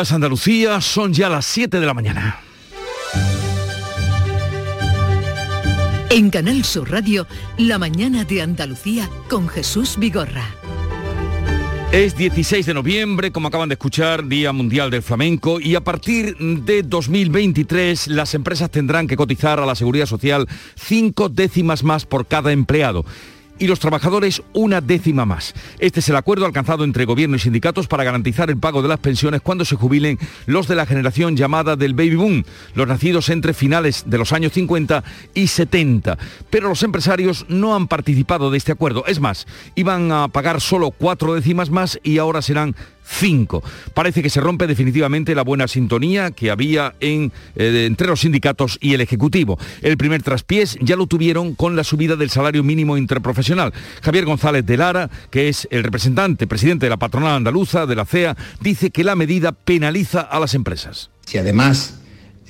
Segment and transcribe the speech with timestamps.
[0.00, 2.40] Andalucía son ya las 7 de la mañana.
[6.08, 7.26] En Canal Sur Radio,
[7.58, 10.46] La mañana de Andalucía con Jesús Vigorra.
[11.92, 16.36] Es 16 de noviembre, como acaban de escuchar, Día Mundial del Flamenco, y a partir
[16.38, 22.26] de 2023 las empresas tendrán que cotizar a la Seguridad Social cinco décimas más por
[22.26, 23.04] cada empleado
[23.60, 25.54] y los trabajadores una décima más.
[25.78, 28.98] Este es el acuerdo alcanzado entre gobierno y sindicatos para garantizar el pago de las
[28.98, 33.54] pensiones cuando se jubilen los de la generación llamada del baby boom, los nacidos entre
[33.54, 35.04] finales de los años 50
[35.34, 36.18] y 70.
[36.48, 39.04] Pero los empresarios no han participado de este acuerdo.
[39.06, 42.74] Es más, iban a pagar solo cuatro décimas más y ahora serán
[43.10, 43.62] 5.
[43.92, 48.94] Parece que se rompe definitivamente la buena sintonía que había eh, entre los sindicatos y
[48.94, 49.58] el Ejecutivo.
[49.82, 53.72] El primer traspiés ya lo tuvieron con la subida del salario mínimo interprofesional.
[54.02, 58.06] Javier González de Lara, que es el representante, presidente de la patronal andaluza, de la
[58.06, 61.10] CEA, dice que la medida penaliza a las empresas.
[61.26, 61.99] Si además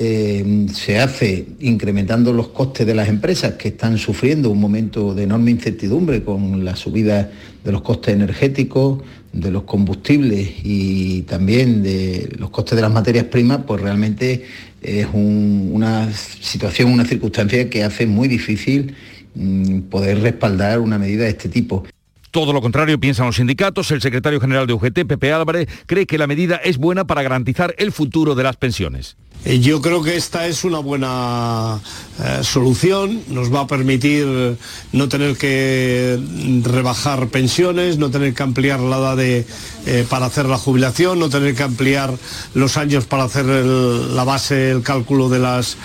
[0.02, 5.24] eh, se hace incrementando los costes de las empresas que están sufriendo un momento de
[5.24, 7.30] enorme incertidumbre con la subida
[7.62, 9.02] de los costes energéticos,
[9.34, 14.46] de los combustibles y también de los costes de las materias primas, pues realmente
[14.80, 18.94] es una situación, una circunstancia que hace muy difícil
[19.34, 21.84] mm, poder respaldar una medida de este tipo.
[22.30, 23.90] Todo lo contrario piensan los sindicatos.
[23.90, 27.74] El secretario general de UGT, Pepe Álvarez, cree que la medida es buena para garantizar
[27.76, 29.18] el futuro de las pensiones.
[29.44, 31.80] Eh, yo creo que esta es una buena
[32.22, 34.58] eh, solución, nos va a permitir
[34.92, 36.20] no tener que
[36.62, 39.46] rebajar pensiones, no tener que ampliar la edad de,
[39.86, 42.12] eh, para hacer la jubilación, no tener que ampliar
[42.54, 45.76] los años para hacer la base, el cálculo de las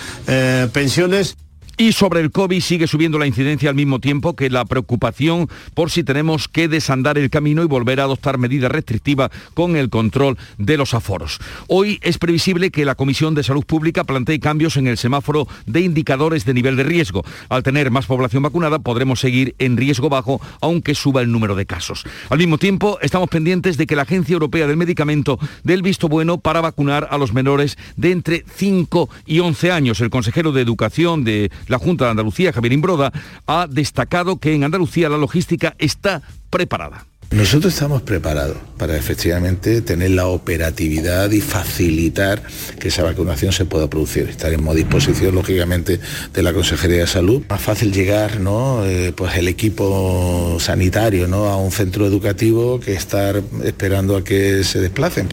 [0.72, 1.36] pensiones.
[1.78, 5.90] Y sobre el COVID sigue subiendo la incidencia al mismo tiempo que la preocupación por
[5.90, 10.38] si tenemos que desandar el camino y volver a adoptar medidas restrictivas con el control
[10.56, 11.38] de los aforos.
[11.68, 15.82] Hoy es previsible que la Comisión de Salud Pública plantee cambios en el semáforo de
[15.82, 17.26] indicadores de nivel de riesgo.
[17.50, 21.66] Al tener más población vacunada podremos seguir en riesgo bajo aunque suba el número de
[21.66, 22.04] casos.
[22.30, 26.08] Al mismo tiempo estamos pendientes de que la Agencia Europea del Medicamento dé el visto
[26.08, 30.00] bueno para vacunar a los menores de entre 5 y 11 años.
[30.00, 33.12] El consejero de Educación de la Junta de Andalucía, Javier Imbroda,
[33.46, 37.06] ha destacado que en Andalucía la logística está preparada.
[37.32, 42.40] Nosotros estamos preparados para efectivamente tener la operatividad y facilitar
[42.78, 44.28] que esa vacunación se pueda producir.
[44.28, 45.98] Estaremos a disposición, lógicamente,
[46.32, 47.42] de la Consejería de Salud.
[47.50, 48.86] Más fácil llegar, ¿no?
[48.86, 51.46] Eh, pues el equipo sanitario, ¿no?
[51.46, 55.28] A un centro educativo que estar esperando a que se desplacen.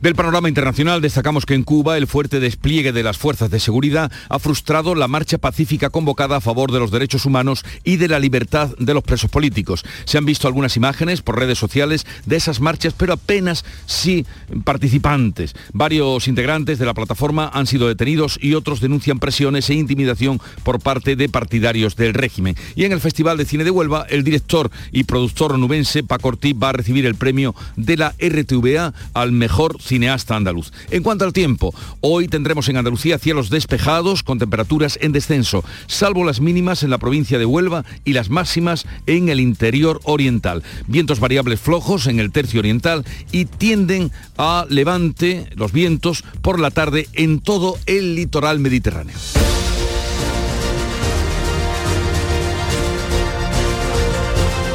[0.00, 4.10] Del panorama internacional destacamos que en Cuba el fuerte despliegue de las fuerzas de seguridad
[4.28, 8.18] ha frustrado la marcha pacífica convocada a favor de los derechos humanos y de la
[8.18, 9.84] libertad de los presos políticos.
[10.04, 14.26] Se han visto algunas imágenes por redes sociales de esas marchas, pero apenas sí
[14.64, 15.54] participantes.
[15.72, 20.80] Varios integrantes de la plataforma han sido detenidos y otros denuncian presiones e intimidación por
[20.80, 22.56] parte de partidarios del régimen.
[22.74, 26.54] Y en el Festival de Cine de Huelva, el director y productor nubense Paco Ortiz
[26.62, 30.72] va a recibir el premio de la RTVA al mejor cineasta andaluz.
[30.90, 36.24] En cuanto al tiempo, hoy tendremos en Andalucía cielos despejados con temperaturas en descenso, salvo
[36.24, 40.62] las mínimas en la provincia de Huelva y las máximas en el interior oriental.
[40.86, 46.70] Vientos variables flojos en el tercio oriental y tienden a levante los vientos por la
[46.70, 49.14] tarde en todo el litoral mediterráneo.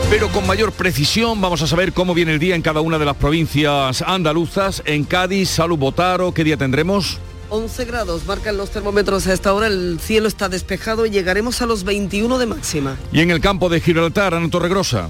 [0.10, 3.06] Pero con mayor precisión vamos a saber cómo viene el día en cada una de
[3.06, 4.82] las provincias andaluzas.
[4.86, 7.20] En Cádiz, Salud Botaro, ¿qué día tendremos?
[7.50, 11.68] 11 grados marcan los termómetros a esta hora, el cielo está despejado y llegaremos a
[11.68, 12.98] los 21 de máxima.
[13.12, 15.10] Y en el campo de Gibraltar, Ana Torregrosa.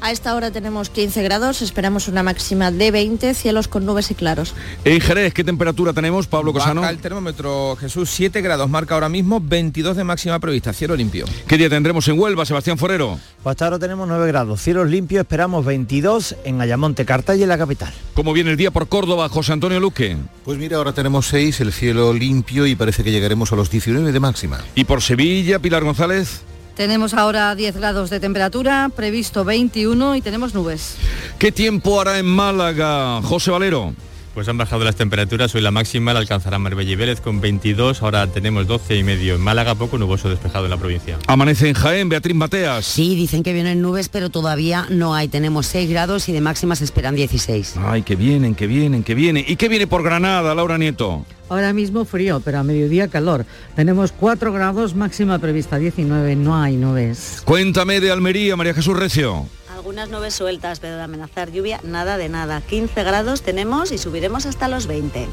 [0.00, 4.14] A esta hora tenemos 15 grados, esperamos una máxima de 20, cielos con nubes y
[4.14, 4.54] claros.
[4.84, 6.82] En Jerez, ¿qué temperatura tenemos, Pablo Cosano?
[6.82, 11.24] Baja el termómetro, Jesús, 7 grados, marca ahora mismo 22 de máxima prevista, cielo limpio.
[11.48, 13.18] ¿Qué día tendremos en Huelva, Sebastián Forero?
[13.42, 17.56] Pues hasta ahora tenemos 9 grados, cielos limpios, esperamos 22 en Ayamonte, Cartaya y la
[17.56, 17.92] capital.
[18.14, 20.16] ¿Cómo viene el día por Córdoba, José Antonio Luque?
[20.44, 24.12] Pues mira, ahora tenemos 6, el cielo limpio y parece que llegaremos a los 19
[24.12, 24.60] de máxima.
[24.74, 26.42] ¿Y por Sevilla, Pilar González?
[26.76, 30.98] Tenemos ahora 10 grados de temperatura, previsto 21 y tenemos nubes.
[31.38, 33.94] ¿Qué tiempo hará en Málaga, José Valero?
[34.36, 38.02] Pues han bajado las temperaturas, hoy la máxima la alcanzará Marbella y Vélez con 22,
[38.02, 41.18] ahora tenemos 12 y medio en Málaga, poco nuboso despejado en la provincia.
[41.26, 42.84] Amanece en Jaén, Beatriz Mateas.
[42.84, 46.76] Sí, dicen que vienen nubes, pero todavía no hay, tenemos 6 grados y de máxima
[46.76, 47.76] se esperan 16.
[47.82, 49.42] Ay, que vienen, que vienen, que vienen.
[49.48, 51.24] ¿Y qué viene por Granada, Laura Nieto?
[51.48, 53.46] Ahora mismo frío, pero a mediodía calor.
[53.74, 57.40] Tenemos 4 grados, máxima prevista 19, no hay nubes.
[57.46, 59.46] Cuéntame de Almería, María Jesús Recio
[59.76, 62.62] Algunas nubes sueltas, pero de amenazar lluvia, nada de nada.
[62.62, 65.28] 15 grados tenemos y subiremos hasta los 20.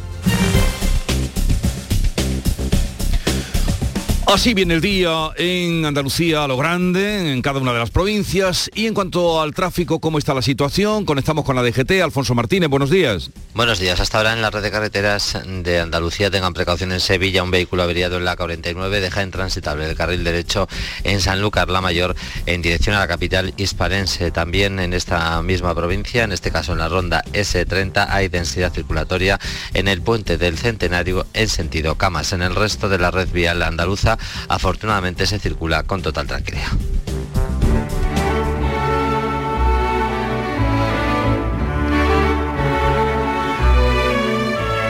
[4.33, 8.68] Así viene el día en Andalucía a lo grande, en cada una de las provincias.
[8.74, 11.06] Y en cuanto al tráfico, ¿cómo está la situación?
[11.06, 12.01] Conectamos con la DGT.
[12.01, 13.30] Alfonso Martínez, buenos días.
[13.53, 14.00] Buenos días.
[14.00, 17.44] Hasta ahora en la red de carreteras de Andalucía tengan precaución en Sevilla.
[17.44, 20.68] Un vehículo averiado en la 49 deja intransitable el carril derecho
[21.03, 22.15] en Sanlúcar la Mayor
[22.47, 24.31] en dirección a la capital hispalense.
[24.31, 29.39] También en esta misma provincia, en este caso en la ronda S30, hay densidad circulatoria
[29.75, 32.33] en el puente del Centenario en sentido Camas.
[32.33, 34.18] En el resto de la red vial andaluza
[34.48, 36.72] afortunadamente se circula con total tranquilidad.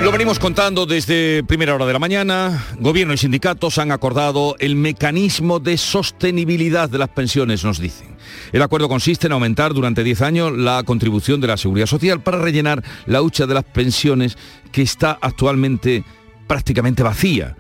[0.04, 2.66] Lo venimos contando desde primera hora de la mañana.
[2.78, 8.18] Gobierno y sindicatos han acordado el mecanismo de sostenibilidad de las pensiones, nos dicen.
[8.52, 12.38] El acuerdo consiste en aumentar durante 10 años la contribución de la seguridad social para
[12.38, 14.38] rellenar la hucha de las pensiones
[14.74, 16.04] que está actualmente
[16.48, 17.56] prácticamente vacía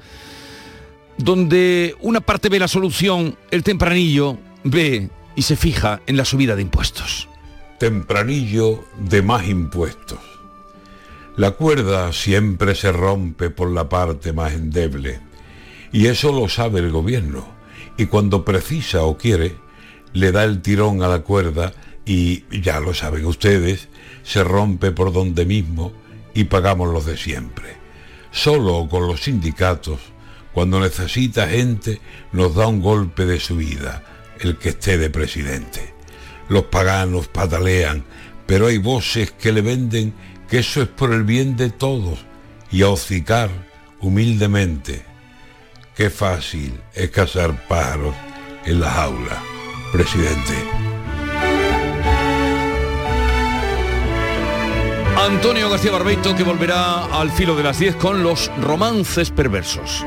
[1.23, 6.55] donde una parte ve la solución, el tempranillo ve y se fija en la subida
[6.55, 7.29] de impuestos.
[7.79, 10.19] Tempranillo de más impuestos.
[11.37, 15.21] La cuerda siempre se rompe por la parte más endeble
[15.93, 17.47] y eso lo sabe el gobierno
[17.97, 19.55] y cuando precisa o quiere
[20.11, 21.71] le da el tirón a la cuerda
[22.05, 23.87] y ya lo saben ustedes,
[24.23, 25.93] se rompe por donde mismo
[26.33, 27.77] y pagamos los de siempre.
[28.31, 30.12] Solo con los sindicatos
[30.53, 31.99] cuando necesita gente,
[32.31, 34.03] nos da un golpe de su vida,
[34.39, 35.93] el que esté de presidente.
[36.49, 38.03] Los paganos patalean,
[38.45, 40.13] pero hay voces que le venden
[40.47, 42.19] que eso es por el bien de todos
[42.71, 43.49] y a hocicar
[43.99, 45.03] humildemente.
[45.95, 48.15] Qué fácil es cazar pájaros
[48.65, 49.41] en la jaula,
[49.91, 50.53] presidente.
[55.17, 60.03] Antonio García Barbeito que volverá al filo de las 10 con los romances perversos.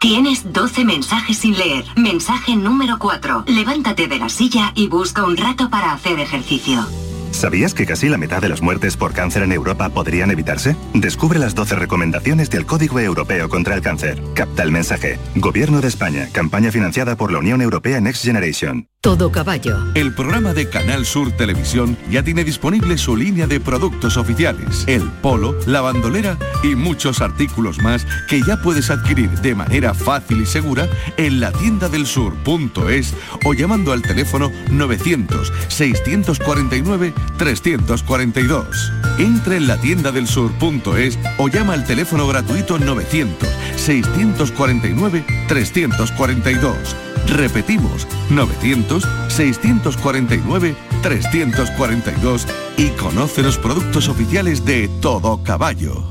[0.00, 1.84] Tienes 12 mensajes sin leer.
[1.94, 3.44] Mensaje número 4.
[3.46, 6.86] Levántate de la silla y busca un rato para hacer ejercicio.
[7.30, 10.76] ¿Sabías que casi la mitad de las muertes por cáncer en Europa podrían evitarse?
[10.94, 14.22] Descubre las 12 recomendaciones del Código Europeo contra el Cáncer.
[14.34, 15.18] Capta el mensaje.
[15.36, 16.28] Gobierno de España.
[16.32, 18.88] Campaña financiada por la Unión Europea Next Generation.
[19.00, 19.78] Todo caballo.
[19.94, 24.84] El programa de Canal Sur Televisión ya tiene disponible su línea de productos oficiales.
[24.86, 30.42] El polo, la bandolera y muchos artículos más que ya puedes adquirir de manera fácil
[30.42, 30.86] y segura
[31.16, 33.14] en la tienda del sur.es
[33.46, 38.92] o llamando al teléfono 900 649 342.
[39.18, 46.96] Entre en la tienda del sur.es o llama al teléfono gratuito 900 649 342.
[47.26, 52.46] Repetimos, 900 649 342
[52.76, 56.09] y conoce los productos oficiales de Todo Caballo.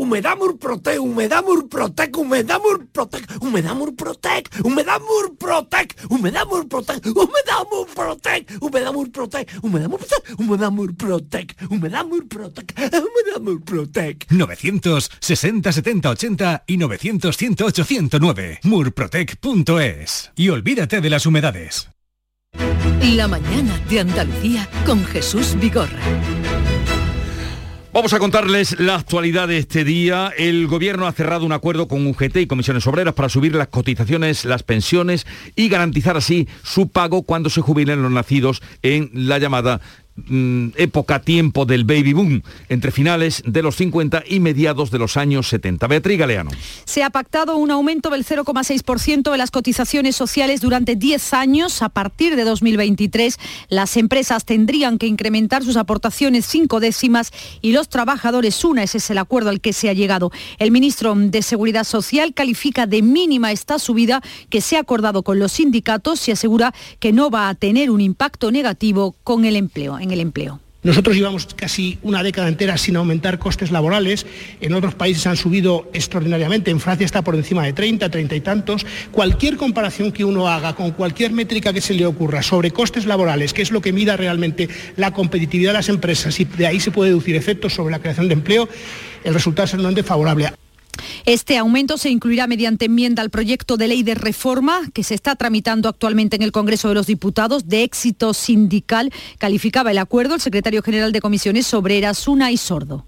[0.00, 9.10] Humedamur Protec, Humedamur Protec, Humedamur Protec, Humedamur Protec, Humedamur Protec, Humedamur Protec, Humedamur Protec, Humedamur
[9.12, 14.26] Protec, Humedamur Protec, Humedamur Protec, Humedamur Protec, Humedamur Protec.
[14.30, 18.60] 960 70 80 y 900 108 109.
[18.62, 20.30] Murprotec.es.
[20.34, 21.90] Y olvídate de las humedades.
[23.02, 26.39] La mañana de Andalucía con Jesús Vigorra.
[27.92, 30.32] Vamos a contarles la actualidad de este día.
[30.38, 34.44] El gobierno ha cerrado un acuerdo con UGT y comisiones obreras para subir las cotizaciones,
[34.44, 39.80] las pensiones y garantizar así su pago cuando se jubilen los nacidos en la llamada
[40.26, 45.16] mm, época tiempo del baby boom, entre finales de los 50 y mediados de los
[45.16, 45.86] años 70.
[45.86, 46.50] Beatriz Galeano.
[46.84, 51.82] Se ha pactado un aumento del 0,6% de las cotizaciones sociales durante 10 años.
[51.82, 57.88] A partir de 2023, las empresas tendrían que incrementar sus aportaciones cinco décimas y los
[57.88, 58.82] trabajadores una.
[58.82, 60.30] Ese es el acuerdo al que se ha llegado.
[60.58, 65.38] El ministro de Seguridad Social califica de mínima esta subida que se ha acordado con
[65.38, 69.98] los sindicatos y asegura que no va a tener un impacto negativo con el empleo,
[70.12, 70.60] el empleo.
[70.82, 74.24] Nosotros llevamos casi una década entera sin aumentar costes laborales,
[74.62, 78.40] en otros países han subido extraordinariamente, en Francia está por encima de 30, 30 y
[78.40, 78.86] tantos.
[79.12, 83.52] Cualquier comparación que uno haga con cualquier métrica que se le ocurra sobre costes laborales,
[83.52, 86.90] que es lo que mida realmente la competitividad de las empresas y de ahí se
[86.90, 88.66] puede deducir efectos sobre la creación de empleo,
[89.22, 90.50] el resultado es enormemente favorable.
[91.24, 95.36] Este aumento se incluirá mediante enmienda al proyecto de ley de reforma que se está
[95.36, 99.12] tramitando actualmente en el Congreso de los Diputados de éxito sindical.
[99.38, 103.04] Calificaba el acuerdo el secretario general de Comisiones Obreras, Una y Sordo.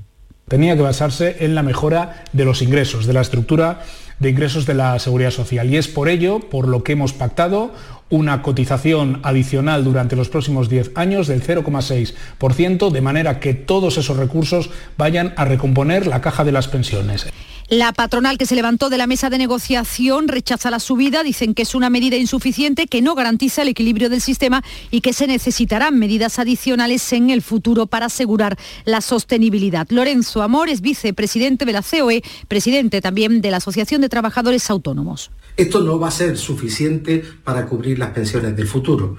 [0.48, 3.84] Tenía que basarse en la mejora de los ingresos, de la estructura
[4.18, 5.68] de ingresos de la Seguridad Social.
[5.70, 7.72] Y es por ello por lo que hemos pactado
[8.10, 14.18] una cotización adicional durante los próximos 10 años del 0,6%, de manera que todos esos
[14.18, 17.26] recursos vayan a recomponer la caja de las pensiones.
[17.72, 21.62] La patronal que se levantó de la mesa de negociación rechaza la subida, dicen que
[21.62, 25.98] es una medida insuficiente, que no garantiza el equilibrio del sistema y que se necesitarán
[25.98, 29.88] medidas adicionales en el futuro para asegurar la sostenibilidad.
[29.88, 35.30] Lorenzo Amor es vicepresidente de la COE, presidente también de la Asociación de Trabajadores Autónomos.
[35.56, 39.16] Esto no va a ser suficiente para cubrir las pensiones del futuro.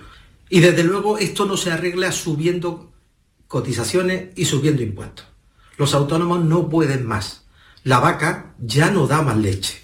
[0.47, 2.91] Y desde luego esto no se arregla subiendo
[3.47, 5.25] cotizaciones y subiendo impuestos.
[5.79, 7.42] Los autónomos no pueden más
[7.83, 9.83] la vaca ya no da más leche.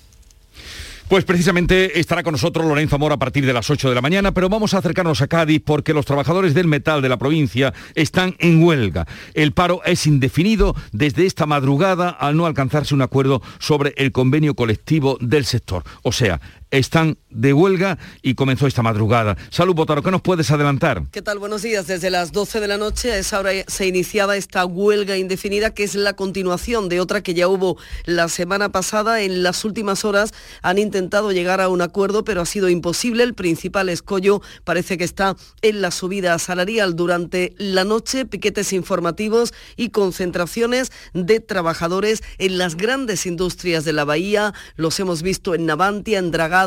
[1.10, 4.32] Pues precisamente estará con nosotros Lorenzo Amor a partir de las 8 de la mañana,
[4.32, 8.36] pero vamos a acercarnos a Cádiz porque los trabajadores del metal de la provincia están
[8.38, 9.08] en huelga.
[9.34, 14.54] El paro es indefinido desde esta madrugada al no alcanzarse un acuerdo sobre el convenio
[14.54, 15.84] colectivo del sector.
[16.04, 16.42] O sea,
[16.72, 19.38] están de huelga y comenzó esta madrugada.
[19.50, 21.04] Salud, Botaro, ¿qué nos puedes adelantar?
[21.12, 21.40] ¿Qué tal?
[21.40, 21.88] Buenos días.
[21.88, 25.84] Desde las 12 de la noche a esa hora se iniciaba esta huelga indefinida que
[25.84, 29.22] es la continuación de otra que ya hubo la semana pasada.
[29.22, 33.24] En las últimas horas han intentado llegar a un acuerdo, pero ha sido imposible.
[33.24, 39.54] El principal escollo parece que está en la subida salarial durante la noche, piquetes informativos
[39.76, 44.54] y concentraciones de trabajadores en las grandes industrias de la bahía.
[44.76, 46.59] Los hemos visto en Navantia, en Dragán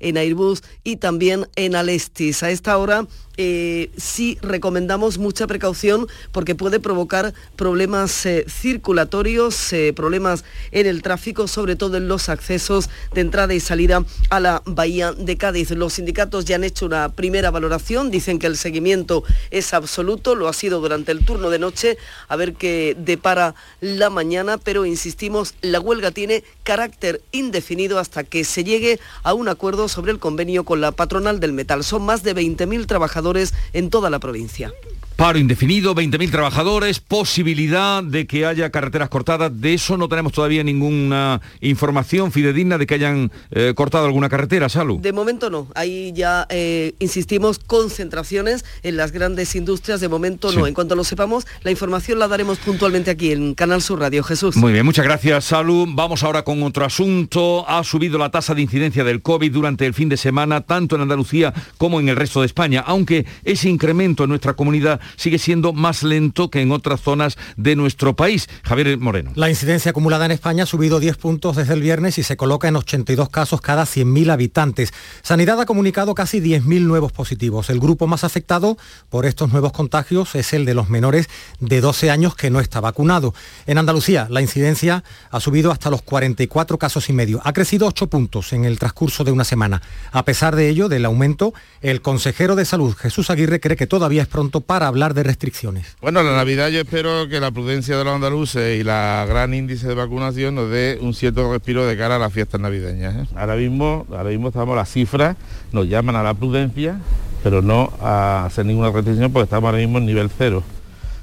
[0.00, 2.42] en Airbus y también en Alestis.
[2.42, 3.06] A esta hora
[3.40, 11.02] eh, sí recomendamos mucha precaución porque puede provocar problemas eh, circulatorios, eh, problemas en el
[11.02, 15.70] tráfico, sobre todo en los accesos de entrada y salida a la bahía de Cádiz.
[15.70, 20.48] Los sindicatos ya han hecho una primera valoración, dicen que el seguimiento es absoluto, lo
[20.48, 25.54] ha sido durante el turno de noche, a ver qué depara la mañana, pero insistimos,
[25.62, 30.64] la huelga tiene carácter indefinido hasta que se llegue a un acuerdo sobre el convenio
[30.64, 31.84] con la patronal del metal.
[31.84, 33.27] Son más de 20.000 trabajadores
[33.72, 34.72] en toda la provincia.
[35.18, 39.60] Paro indefinido, 20.000 trabajadores, posibilidad de que haya carreteras cortadas.
[39.60, 44.68] De eso no tenemos todavía ninguna información fidedigna de que hayan eh, cortado alguna carretera,
[44.68, 45.00] Salud.
[45.00, 45.66] De momento no.
[45.74, 50.00] Ahí ya, eh, insistimos, concentraciones en las grandes industrias.
[50.00, 50.68] De momento no.
[50.68, 54.22] En cuanto lo sepamos, la información la daremos puntualmente aquí en Canal Sur Radio.
[54.22, 54.54] Jesús.
[54.54, 55.88] Muy bien, muchas gracias, Salud.
[55.94, 57.68] Vamos ahora con otro asunto.
[57.68, 61.02] Ha subido la tasa de incidencia del COVID durante el fin de semana, tanto en
[61.02, 65.72] Andalucía como en el resto de España, aunque ese incremento en nuestra comunidad sigue siendo
[65.72, 68.48] más lento que en otras zonas de nuestro país.
[68.62, 69.32] Javier Moreno.
[69.34, 72.68] La incidencia acumulada en España ha subido 10 puntos desde el viernes y se coloca
[72.68, 74.92] en 82 casos cada 100.000 habitantes.
[75.22, 77.70] Sanidad ha comunicado casi 10.000 nuevos positivos.
[77.70, 78.76] El grupo más afectado
[79.08, 81.28] por estos nuevos contagios es el de los menores
[81.60, 83.34] de 12 años que no está vacunado.
[83.66, 87.40] En Andalucía la incidencia ha subido hasta los 44 casos y medio.
[87.44, 89.82] Ha crecido 8 puntos en el transcurso de una semana.
[90.12, 94.22] A pesar de ello, del aumento, el consejero de salud Jesús Aguirre cree que todavía
[94.22, 95.96] es pronto para hablar de restricciones?
[96.00, 99.86] Bueno, la Navidad yo espero que la prudencia de los andaluces y la gran índice
[99.86, 103.14] de vacunación nos dé un cierto respiro de cara a las fiestas navideñas.
[103.14, 103.28] ¿eh?
[103.36, 105.36] Ahora mismo, ahora mismo estamos las cifras,
[105.70, 107.00] nos llaman a la prudencia,
[107.44, 110.64] pero no a hacer ninguna restricción porque estamos ahora mismo en nivel cero.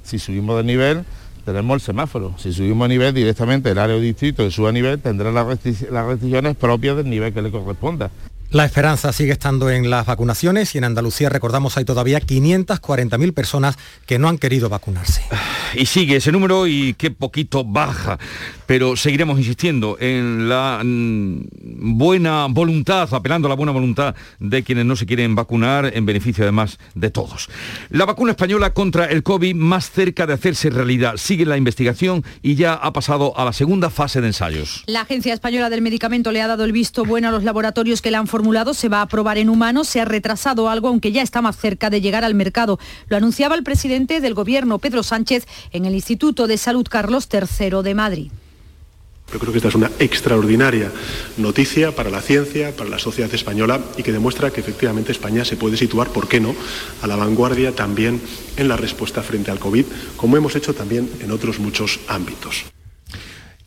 [0.03, 1.03] Si subimos de nivel,
[1.43, 2.33] tenemos el semáforo.
[2.37, 5.45] Si subimos a nivel directamente el área o distrito que suba a nivel, tendrá las
[5.45, 8.09] restricciones propias del nivel que le corresponda.
[8.51, 13.77] La esperanza sigue estando en las vacunaciones y en Andalucía, recordamos, hay todavía 540.000 personas
[14.05, 15.23] que no han querido vacunarse.
[15.73, 18.17] Y sigue ese número y qué poquito baja,
[18.65, 24.85] pero seguiremos insistiendo en la mm, buena voluntad, apelando a la buena voluntad de quienes
[24.85, 27.49] no se quieren vacunar en beneficio además de todos.
[27.89, 31.17] La vacuna española contra el COVID más cerca de hacerse realidad.
[31.17, 34.83] Sigue la investigación y ya ha pasado a la segunda fase de ensayos.
[34.87, 38.11] La Agencia Española del Medicamento le ha dado el visto bueno a los laboratorios que
[38.11, 41.21] la han formado se va a aprobar en humanos, se ha retrasado algo, aunque ya
[41.21, 42.79] está más cerca de llegar al mercado.
[43.07, 47.81] Lo anunciaba el presidente del Gobierno, Pedro Sánchez, en el Instituto de Salud Carlos III
[47.81, 48.31] de Madrid.
[49.31, 50.91] Yo creo que esta es una extraordinaria
[51.37, 55.55] noticia para la ciencia, para la sociedad española y que demuestra que efectivamente España se
[55.55, 56.53] puede situar, ¿por qué no?,
[57.01, 58.21] a la vanguardia también
[58.57, 59.85] en la respuesta frente al COVID,
[60.17, 62.65] como hemos hecho también en otros muchos ámbitos.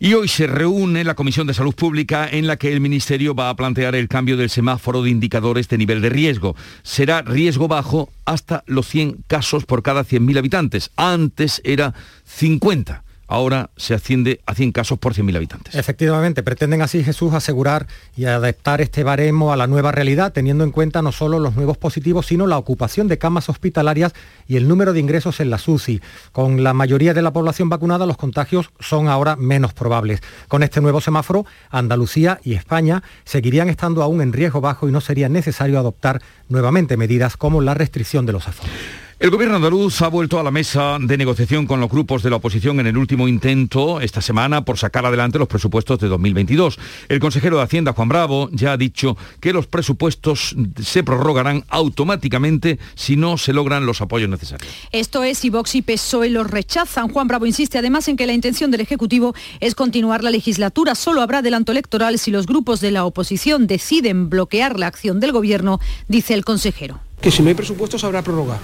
[0.01, 3.51] Y hoy se reúne la Comisión de Salud Pública en la que el Ministerio va
[3.51, 6.55] a plantear el cambio del semáforo de indicadores de nivel de riesgo.
[6.85, 10.93] Será riesgo bajo hasta los 100 casos por cada 100.000 habitantes.
[10.95, 15.75] Antes era 50 ahora se asciende a 100 casos por 100.000 habitantes.
[15.75, 20.73] Efectivamente, pretenden así Jesús asegurar y adaptar este baremo a la nueva realidad, teniendo en
[20.73, 24.15] cuenta no solo los nuevos positivos, sino la ocupación de camas hospitalarias
[24.49, 26.01] y el número de ingresos en la SUCI.
[26.33, 30.21] Con la mayoría de la población vacunada, los contagios son ahora menos probables.
[30.49, 35.01] Con este nuevo semáforo, Andalucía y España seguirían estando aún en riesgo bajo y no
[35.01, 38.73] sería necesario adoptar nuevamente medidas como la restricción de los aforos.
[39.21, 42.37] El gobierno andaluz ha vuelto a la mesa de negociación con los grupos de la
[42.37, 46.79] oposición en el último intento esta semana por sacar adelante los presupuestos de 2022.
[47.09, 52.79] El consejero de Hacienda, Juan Bravo, ya ha dicho que los presupuestos se prorrogarán automáticamente
[52.95, 54.73] si no se logran los apoyos necesarios.
[54.93, 57.09] Esto es si Vox y PSOE los rechazan.
[57.09, 60.95] Juan Bravo insiste además en que la intención del Ejecutivo es continuar la legislatura.
[60.95, 65.33] Solo habrá adelanto electoral si los grupos de la oposición deciden bloquear la acción del
[65.33, 67.01] Gobierno, dice el consejero.
[67.21, 68.61] Que si no hay presupuestos habrá prórroga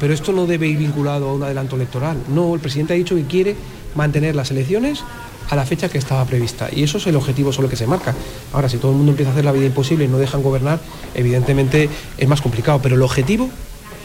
[0.00, 2.16] pero esto no debe ir vinculado a un adelanto electoral.
[2.28, 3.54] No, el presidente ha dicho que quiere
[3.94, 5.04] mantener las elecciones
[5.50, 6.68] a la fecha que estaba prevista.
[6.72, 8.14] Y eso es el objetivo solo que se marca.
[8.52, 10.80] Ahora, si todo el mundo empieza a hacer la vida imposible y no dejan gobernar,
[11.14, 12.80] evidentemente es más complicado.
[12.82, 13.50] Pero el objetivo,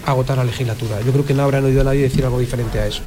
[0.06, 1.00] agotar la legislatura.
[1.02, 3.04] Yo creo que no habrán oído a nadie decir algo diferente a eso.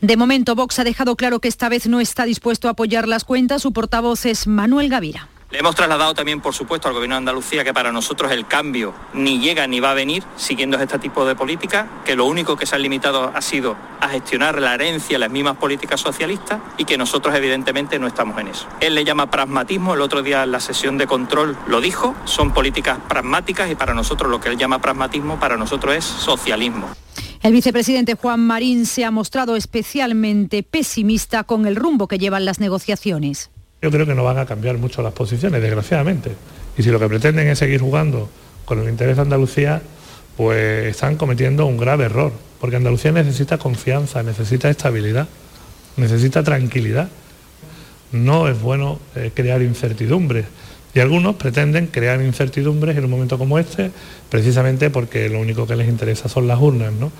[0.00, 3.24] De momento, Vox ha dejado claro que esta vez no está dispuesto a apoyar las
[3.24, 3.62] cuentas.
[3.62, 5.28] Su portavoz es Manuel Gavira.
[5.50, 8.94] Le hemos trasladado también, por supuesto, al Gobierno de Andalucía que para nosotros el cambio
[9.12, 12.66] ni llega ni va a venir siguiendo este tipo de políticas, que lo único que
[12.66, 16.96] se han limitado ha sido a gestionar la herencia las mismas políticas socialistas y que
[16.96, 18.68] nosotros evidentemente no estamos en eso.
[18.78, 22.52] Él le llama pragmatismo, el otro día en la sesión de control lo dijo, son
[22.52, 26.90] políticas pragmáticas y para nosotros lo que él llama pragmatismo para nosotros es socialismo.
[27.42, 32.60] El vicepresidente Juan Marín se ha mostrado especialmente pesimista con el rumbo que llevan las
[32.60, 33.50] negociaciones.
[33.82, 36.32] Yo creo que no van a cambiar mucho las posiciones, desgraciadamente.
[36.76, 38.28] Y si lo que pretenden es seguir jugando
[38.66, 39.80] con el interés de Andalucía,
[40.36, 45.28] pues están cometiendo un grave error, porque Andalucía necesita confianza, necesita estabilidad,
[45.96, 47.08] necesita tranquilidad.
[48.12, 50.44] No es bueno eh, crear incertidumbres.
[50.92, 53.92] Y algunos pretenden crear incertidumbres en un momento como este,
[54.28, 57.10] precisamente porque lo único que les interesa son las urnas, ¿no?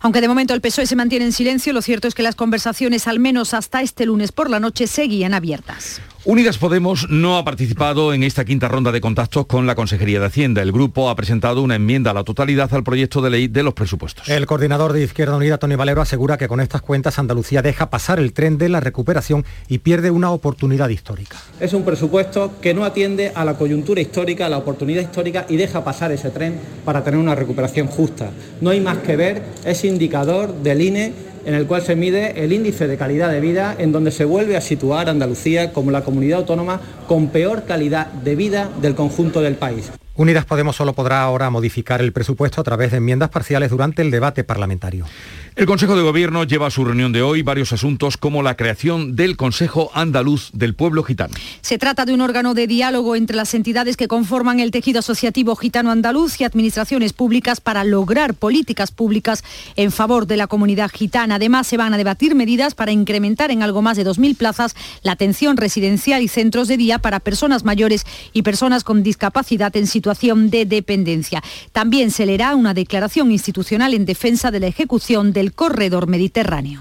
[0.00, 3.08] Aunque de momento el PSOE se mantiene en silencio, lo cierto es que las conversaciones,
[3.08, 6.00] al menos hasta este lunes por la noche, seguían abiertas.
[6.26, 10.24] Unidas Podemos no ha participado en esta quinta ronda de contactos con la Consejería de
[10.26, 10.62] Hacienda.
[10.62, 13.74] El grupo ha presentado una enmienda a la totalidad al proyecto de ley de los
[13.74, 14.26] presupuestos.
[14.30, 18.20] El coordinador de Izquierda Unida, Tony Valero, asegura que con estas cuentas Andalucía deja pasar
[18.20, 21.36] el tren de la recuperación y pierde una oportunidad histórica.
[21.60, 25.58] Es un presupuesto que no atiende a la coyuntura histórica, a la oportunidad histórica y
[25.58, 28.30] deja pasar ese tren para tener una recuperación justa.
[28.62, 32.52] No hay más que ver ese indicador del INE en el cual se mide el
[32.52, 36.40] índice de calidad de vida, en donde se vuelve a situar Andalucía como la comunidad
[36.40, 39.90] autónoma con peor calidad de vida del conjunto del país.
[40.16, 44.12] Unidas Podemos solo podrá ahora modificar el presupuesto a través de enmiendas parciales durante el
[44.12, 45.06] debate parlamentario.
[45.56, 49.14] El Consejo de Gobierno lleva a su reunión de hoy varios asuntos como la creación
[49.14, 51.32] del Consejo Andaluz del Pueblo Gitano.
[51.60, 55.54] Se trata de un órgano de diálogo entre las entidades que conforman el tejido asociativo
[55.54, 59.44] gitano andaluz y administraciones públicas para lograr políticas públicas
[59.76, 61.36] en favor de la comunidad gitana.
[61.36, 65.12] Además, se van a debatir medidas para incrementar en algo más de 2.000 plazas la
[65.12, 70.50] atención residencial y centros de día para personas mayores y personas con discapacidad en situación
[70.50, 71.44] de dependencia.
[71.70, 76.80] También se leerá una declaración institucional en defensa de la ejecución del corredor mediterráneo.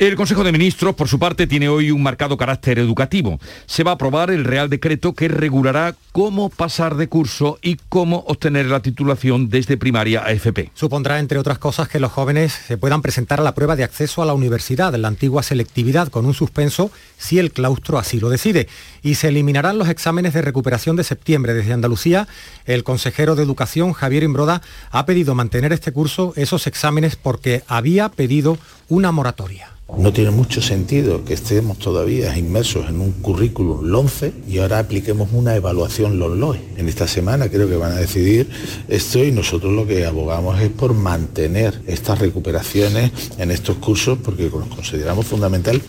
[0.00, 3.38] El Consejo de Ministros, por su parte, tiene hoy un marcado carácter educativo.
[3.66, 8.24] Se va a aprobar el Real Decreto que regulará cómo pasar de curso y cómo
[8.26, 10.70] obtener la titulación desde primaria a FP.
[10.72, 14.22] Supondrá, entre otras cosas, que los jóvenes se puedan presentar a la prueba de acceso
[14.22, 18.68] a la universidad, la antigua selectividad, con un suspenso si el claustro así lo decide.
[19.02, 21.52] Y se eliminarán los exámenes de recuperación de septiembre.
[21.52, 22.26] Desde Andalucía,
[22.64, 28.08] el consejero de Educación, Javier Imbroda, ha pedido mantener este curso, esos exámenes, porque había
[28.08, 28.56] pedido
[28.88, 29.69] una moratoria.
[29.98, 35.28] No tiene mucho sentido que estemos todavía inmersos en un currículum LONCE y ahora apliquemos
[35.32, 36.60] una evaluación LONLOE.
[36.76, 38.48] En esta semana creo que van a decidir
[38.88, 44.44] esto y nosotros lo que abogamos es por mantener estas recuperaciones en estos cursos porque
[44.44, 45.82] los consideramos fundamental.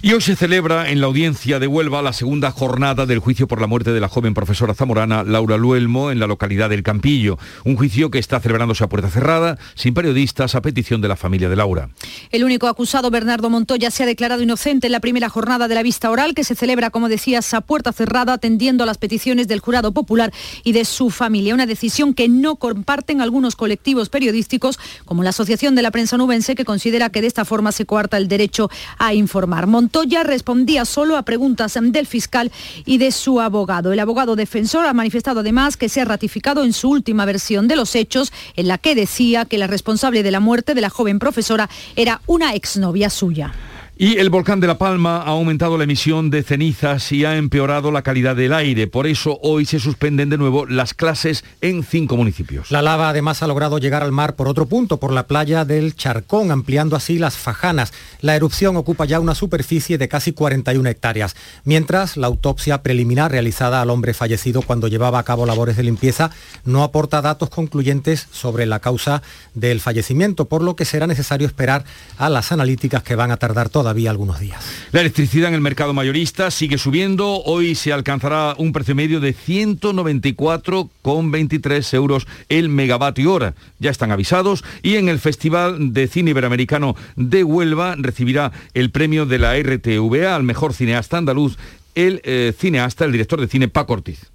[0.00, 3.60] Y hoy se celebra en la audiencia de Huelva la segunda jornada del juicio por
[3.60, 7.36] la muerte de la joven profesora zamorana Laura Luelmo en la localidad del Campillo.
[7.64, 11.48] Un juicio que está celebrándose a puerta cerrada, sin periodistas, a petición de la familia
[11.48, 11.88] de Laura.
[12.30, 15.82] El único acusado, Bernardo Montoya, se ha declarado inocente en la primera jornada de la
[15.82, 19.58] vista oral, que se celebra, como decías, a puerta cerrada, atendiendo a las peticiones del
[19.58, 20.32] jurado popular
[20.62, 21.54] y de su familia.
[21.54, 26.54] Una decisión que no comparten algunos colectivos periodísticos, como la Asociación de la Prensa Nubense,
[26.54, 29.66] que considera que de esta forma se coarta el derecho a informar.
[29.88, 32.52] Montoya respondía solo a preguntas del fiscal
[32.84, 33.90] y de su abogado.
[33.90, 37.76] El abogado defensor ha manifestado además que se ha ratificado en su última versión de
[37.76, 41.18] los hechos, en la que decía que la responsable de la muerte de la joven
[41.18, 43.54] profesora era una exnovia suya.
[44.00, 47.90] Y el volcán de La Palma ha aumentado la emisión de cenizas y ha empeorado
[47.90, 48.86] la calidad del aire.
[48.86, 52.70] Por eso hoy se suspenden de nuevo las clases en cinco municipios.
[52.70, 55.96] La lava además ha logrado llegar al mar por otro punto, por la playa del
[55.96, 57.92] Charcón, ampliando así las fajanas.
[58.20, 61.34] La erupción ocupa ya una superficie de casi 41 hectáreas.
[61.64, 66.30] Mientras, la autopsia preliminar realizada al hombre fallecido cuando llevaba a cabo labores de limpieza
[66.64, 69.22] no aporta datos concluyentes sobre la causa
[69.54, 71.82] del fallecimiento, por lo que será necesario esperar
[72.16, 74.64] a las analíticas que van a tardar todas algunos días.
[74.92, 77.42] La electricidad en el mercado mayorista sigue subiendo.
[77.44, 83.54] Hoy se alcanzará un precio medio de 194,23 euros el megavatio hora.
[83.78, 89.24] Ya están avisados y en el Festival de Cine Iberoamericano de Huelva recibirá el premio
[89.26, 91.56] de la RTVA al mejor cineasta andaluz
[91.94, 94.30] el eh, cineasta, el director de cine Paco Ortiz.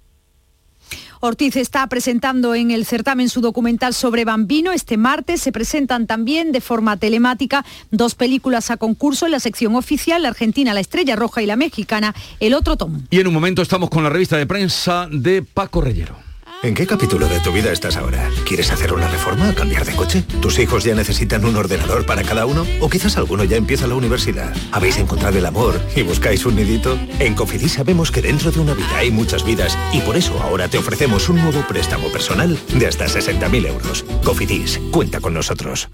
[1.26, 4.72] Ortiz está presentando en el certamen su documental sobre Bambino.
[4.72, 9.74] Este martes se presentan también de forma telemática dos películas a concurso en la sección
[9.74, 13.06] oficial, la argentina La Estrella Roja y la mexicana El Otro Tom.
[13.08, 16.14] Y en un momento estamos con la revista de prensa de Paco Reyero.
[16.64, 18.30] ¿En qué capítulo de tu vida estás ahora?
[18.46, 20.22] ¿Quieres hacer una reforma cambiar de coche?
[20.40, 22.64] ¿Tus hijos ya necesitan un ordenador para cada uno?
[22.80, 24.50] ¿O quizás alguno ya empieza la universidad?
[24.72, 26.98] ¿Habéis encontrado el amor y buscáis un nidito?
[27.18, 30.66] En Cofidis sabemos que dentro de una vida hay muchas vidas y por eso ahora
[30.68, 34.06] te ofrecemos un nuevo préstamo personal de hasta 60.000 euros.
[34.24, 35.90] Cofidis, cuenta con nosotros.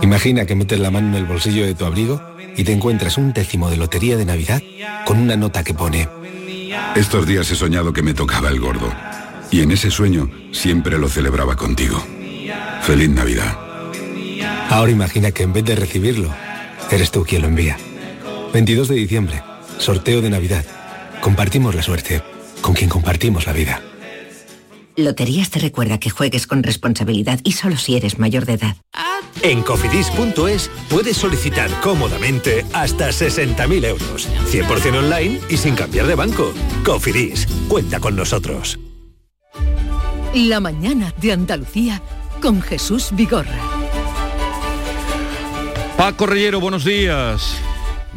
[0.00, 2.22] Imagina que metes la mano en el bolsillo de tu abrigo
[2.56, 4.62] y te encuentras un décimo de lotería de Navidad
[5.04, 6.08] con una nota que pone
[6.96, 8.92] estos días he soñado que me tocaba el gordo.
[9.50, 12.04] Y en ese sueño siempre lo celebraba contigo.
[12.82, 13.56] Feliz Navidad.
[14.70, 16.34] Ahora imagina que en vez de recibirlo,
[16.90, 17.76] eres tú quien lo envía.
[18.52, 19.42] 22 de diciembre,
[19.78, 20.64] sorteo de Navidad.
[21.20, 22.22] Compartimos la suerte
[22.60, 23.80] con quien compartimos la vida.
[24.96, 28.76] Loterías te recuerda que juegues con responsabilidad y solo si eres mayor de edad.
[29.42, 36.52] En cofidis.es puedes solicitar cómodamente hasta 60.000 euros, 100% online y sin cambiar de banco.
[36.84, 38.78] Cofidis, cuenta con nosotros.
[40.34, 42.00] La mañana de Andalucía
[42.40, 43.58] con Jesús Vigorra.
[45.96, 47.56] Paco Reyero, buenos días.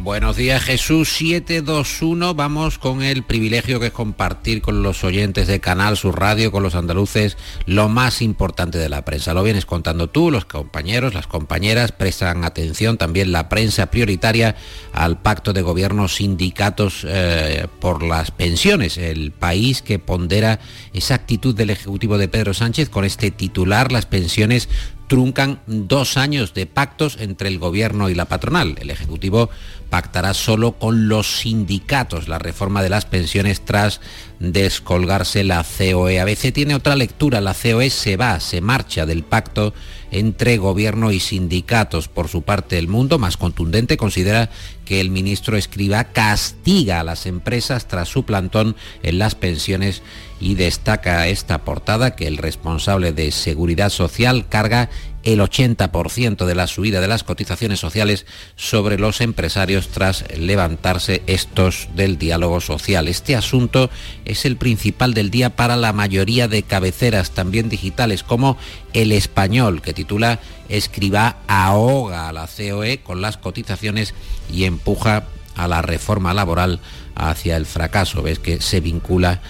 [0.00, 5.58] Buenos días Jesús 721, vamos con el privilegio que es compartir con los oyentes de
[5.58, 9.34] Canal Sur Radio, con los andaluces, lo más importante de la prensa.
[9.34, 14.54] Lo vienes contando tú, los compañeros, las compañeras, prestan atención también la prensa prioritaria
[14.92, 20.60] al pacto de gobierno sindicatos eh, por las pensiones, el país que pondera
[20.92, 24.68] esa actitud del Ejecutivo de Pedro Sánchez con este titular, las pensiones
[25.08, 28.76] truncan dos años de pactos entre el gobierno y la patronal.
[28.78, 29.50] El Ejecutivo
[29.90, 34.00] pactará solo con los sindicatos la reforma de las pensiones tras
[34.38, 36.20] descolgarse la COE.
[36.20, 39.74] A veces tiene otra lectura, la COE se va, se marcha del pacto
[40.10, 42.08] entre gobierno y sindicatos.
[42.08, 44.50] Por su parte, el mundo, más contundente, considera
[44.84, 50.02] que el ministro Escriba castiga a las empresas tras su plantón en las pensiones
[50.40, 54.88] y destaca esta portada que el responsable de Seguridad Social carga
[55.24, 58.26] el 80% de la subida de las cotizaciones sociales
[58.56, 63.08] sobre los empresarios tras levantarse estos del diálogo social.
[63.08, 63.90] Este asunto
[64.24, 68.56] es el principal del día para la mayoría de cabeceras, también digitales, como
[68.92, 74.14] El Español, que titula Escriba ahoga a la COE con las cotizaciones
[74.52, 75.24] y empuja
[75.56, 76.80] a la reforma laboral
[77.14, 78.22] hacia el fracaso.
[78.22, 79.40] Ves que se vincula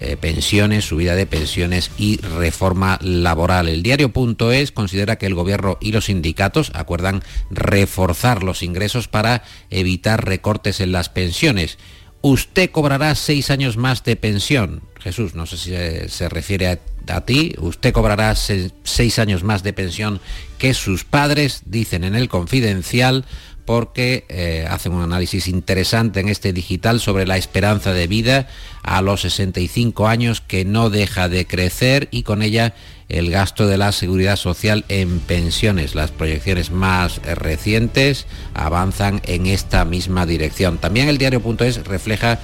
[0.00, 3.68] eh, pensiones, subida de pensiones y reforma laboral.
[3.68, 10.24] El diario.es considera que el gobierno y los sindicatos acuerdan reforzar los ingresos para evitar
[10.24, 11.78] recortes en las pensiones.
[12.22, 14.82] Usted cobrará seis años más de pensión.
[14.98, 15.70] Jesús, no sé si
[16.10, 17.54] se, refiere a, ti.
[17.58, 20.20] Usted cobrará seis años más de pensión
[20.58, 23.24] que sus padres, dicen en el confidencial
[23.66, 28.48] porque eh, hacen un análisis interesante en este digital sobre la esperanza de vida
[28.82, 32.74] a los 65 años que no deja de crecer y con ella
[33.08, 35.94] el gasto de la seguridad social en pensiones.
[35.94, 40.78] Las proyecciones más recientes avanzan en esta misma dirección.
[40.78, 42.38] También el diario.es refleja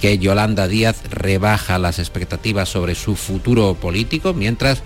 [0.00, 4.82] que Yolanda Díaz rebaja las expectativas sobre su futuro político, mientras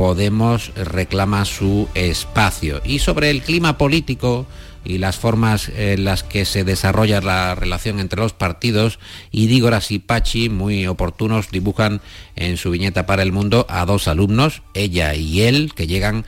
[0.00, 2.80] Podemos reclama su espacio.
[2.86, 4.46] Y sobre el clima político,
[4.84, 8.98] y las formas en las que se desarrolla la relación entre los partidos,
[9.30, 12.00] Idígoras y Pachi, muy oportunos, dibujan
[12.36, 16.24] en su viñeta para el mundo a dos alumnos, ella y él, que llegan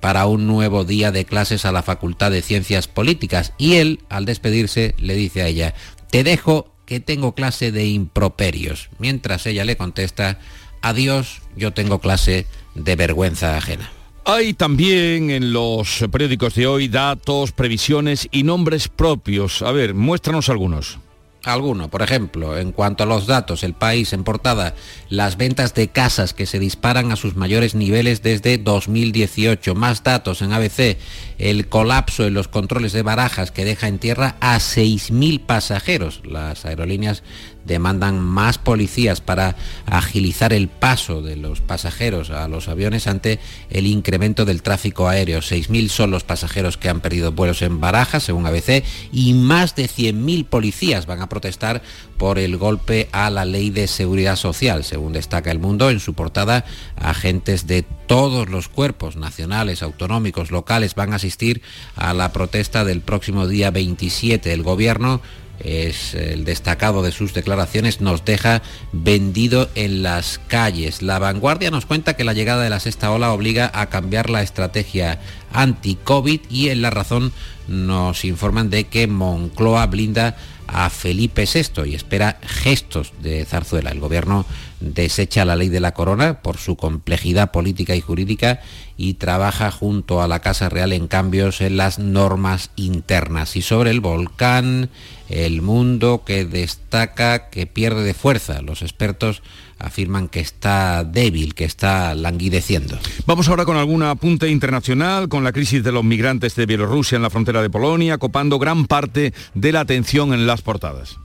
[0.00, 3.52] para un nuevo día de clases a la Facultad de Ciencias Políticas.
[3.58, 5.74] Y él, al despedirse, le dice a ella,
[6.10, 10.38] te dejo que tengo clase de improperios, mientras ella le contesta,
[10.80, 13.90] adiós, yo tengo clase de vergüenza ajena.
[14.28, 19.62] Hay también en los periódicos de hoy datos, previsiones y nombres propios.
[19.62, 20.98] A ver, muéstranos algunos
[21.46, 21.88] alguno.
[21.88, 24.74] Por ejemplo, en cuanto a los datos, el país en portada,
[25.08, 29.74] las ventas de casas que se disparan a sus mayores niveles desde 2018.
[29.74, 30.98] Más datos en ABC,
[31.38, 36.22] el colapso en los controles de barajas que deja en tierra a 6.000 pasajeros.
[36.24, 37.22] Las aerolíneas
[37.66, 43.38] demandan más policías para agilizar el paso de los pasajeros a los aviones ante
[43.70, 45.40] el incremento del tráfico aéreo.
[45.40, 49.88] 6.000 son los pasajeros que han perdido vuelos en Barajas, según ABC, y más de
[49.88, 51.82] 100.000 policías van a protestar
[52.18, 54.84] por el golpe a la ley de seguridad social.
[54.84, 56.64] Según destaca el mundo, en su portada,
[56.96, 61.62] agentes de todos los cuerpos nacionales, autonómicos, locales van a asistir
[61.94, 64.52] a la protesta del próximo día 27.
[64.52, 65.20] El gobierno
[65.60, 71.02] es el destacado de sus declaraciones, nos deja vendido en las calles.
[71.02, 74.42] La vanguardia nos cuenta que la llegada de la sexta ola obliga a cambiar la
[74.42, 75.20] estrategia
[75.52, 77.32] anti-COVID y en la razón
[77.68, 83.90] nos informan de que Moncloa blinda a Felipe VI y espera gestos de Zarzuela.
[83.90, 84.46] El gobierno
[84.80, 88.60] desecha la ley de la corona por su complejidad política y jurídica
[88.96, 93.56] y trabaja junto a la Casa Real en cambios en las normas internas.
[93.56, 94.90] Y sobre el volcán,
[95.28, 98.62] el mundo que destaca que pierde de fuerza.
[98.62, 99.42] Los expertos
[99.78, 102.98] afirman que está débil, que está languideciendo.
[103.26, 107.22] Vamos ahora con algún apunte internacional, con la crisis de los migrantes de Bielorrusia en
[107.22, 111.18] la frontera de Polonia, copando gran parte de la atención en las portadas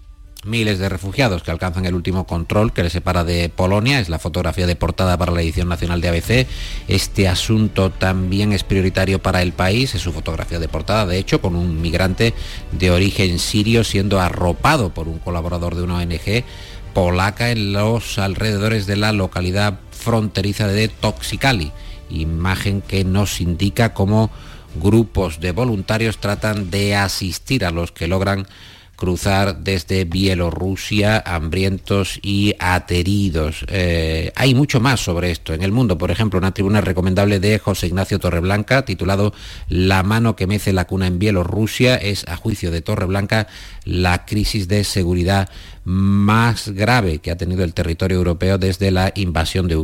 [0.44, 4.00] miles de refugiados que alcanzan el último control que les separa de Polonia.
[4.00, 6.48] Es la fotografía de portada para la edición nacional de ABC.
[6.88, 9.94] Este asunto también es prioritario para el país.
[9.96, 12.34] Es su fotografía de portada, de hecho, con un migrante
[12.72, 16.44] de origen sirio siendo arropado por un colaborador de una ONG
[16.94, 21.72] polaca en los alrededores de la localidad fronteriza de Toxicali.
[22.10, 24.30] Imagen que nos indica cómo
[24.76, 28.48] grupos de voluntarios tratan de asistir a los que logran
[29.02, 33.66] cruzar desde Bielorrusia, hambrientos y ateridos.
[33.68, 35.98] Eh, hay mucho más sobre esto en el mundo.
[35.98, 39.34] Por ejemplo, una tribuna recomendable de José Ignacio Torreblanca, titulado
[39.68, 43.48] La mano que mece la cuna en Bielorrusia, es, a juicio de Torreblanca,
[43.84, 45.50] la crisis de seguridad
[45.84, 49.78] más grave que ha tenido el territorio europeo desde la invasión de,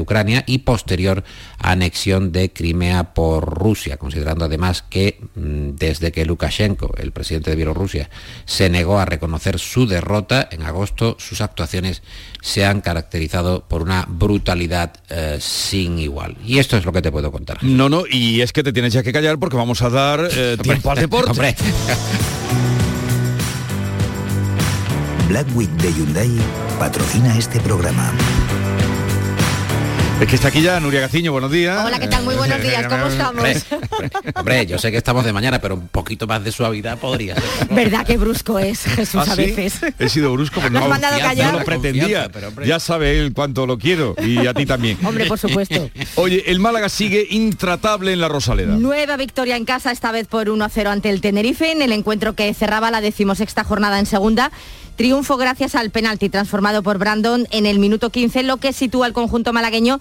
[0.00, 1.24] Ucrania y posterior
[1.58, 7.56] anexión de Crimea por Rusia, considerando además que mm, desde que Lukashenko, el presidente de
[7.56, 8.10] Bielorrusia,
[8.44, 12.02] se negó a reconocer su derrota en agosto, sus actuaciones
[12.40, 16.36] se han caracterizado por una brutalidad eh, sin igual.
[16.44, 17.58] Y esto es lo que te puedo contar.
[17.62, 20.56] No, no, y es que te tienes ya que callar porque vamos a dar eh,
[20.62, 21.56] tiempo al deporte.
[25.28, 26.30] Black Week de Hyundai
[26.78, 28.12] patrocina este programa.
[30.20, 31.84] Es que está aquí ya Nuria Gaciño, buenos días.
[31.84, 32.24] Hola, ¿qué tal?
[32.24, 33.44] Muy buenos días, ¿cómo estamos?
[34.36, 37.68] Hombre, yo sé que estamos de mañana, pero un poquito más de suavidad podría ser.
[37.70, 39.80] ¿Verdad que brusco es, Jesús, ¿Ah, a veces?
[39.98, 42.30] He sido brusco, pero no, no lo pretendía.
[42.64, 44.98] Ya sabe él cuánto lo quiero y a ti también.
[45.04, 45.90] Hombre, por supuesto.
[46.14, 48.76] Oye, el Málaga sigue intratable en la Rosaleda.
[48.76, 52.54] Nueva victoria en casa, esta vez por 1-0 ante el Tenerife, en el encuentro que
[52.54, 54.52] cerraba la decimosexta jornada en segunda.
[54.96, 59.12] Triunfo gracias al penalti transformado por Brandon en el minuto 15, lo que sitúa al
[59.12, 59.98] conjunto malagueño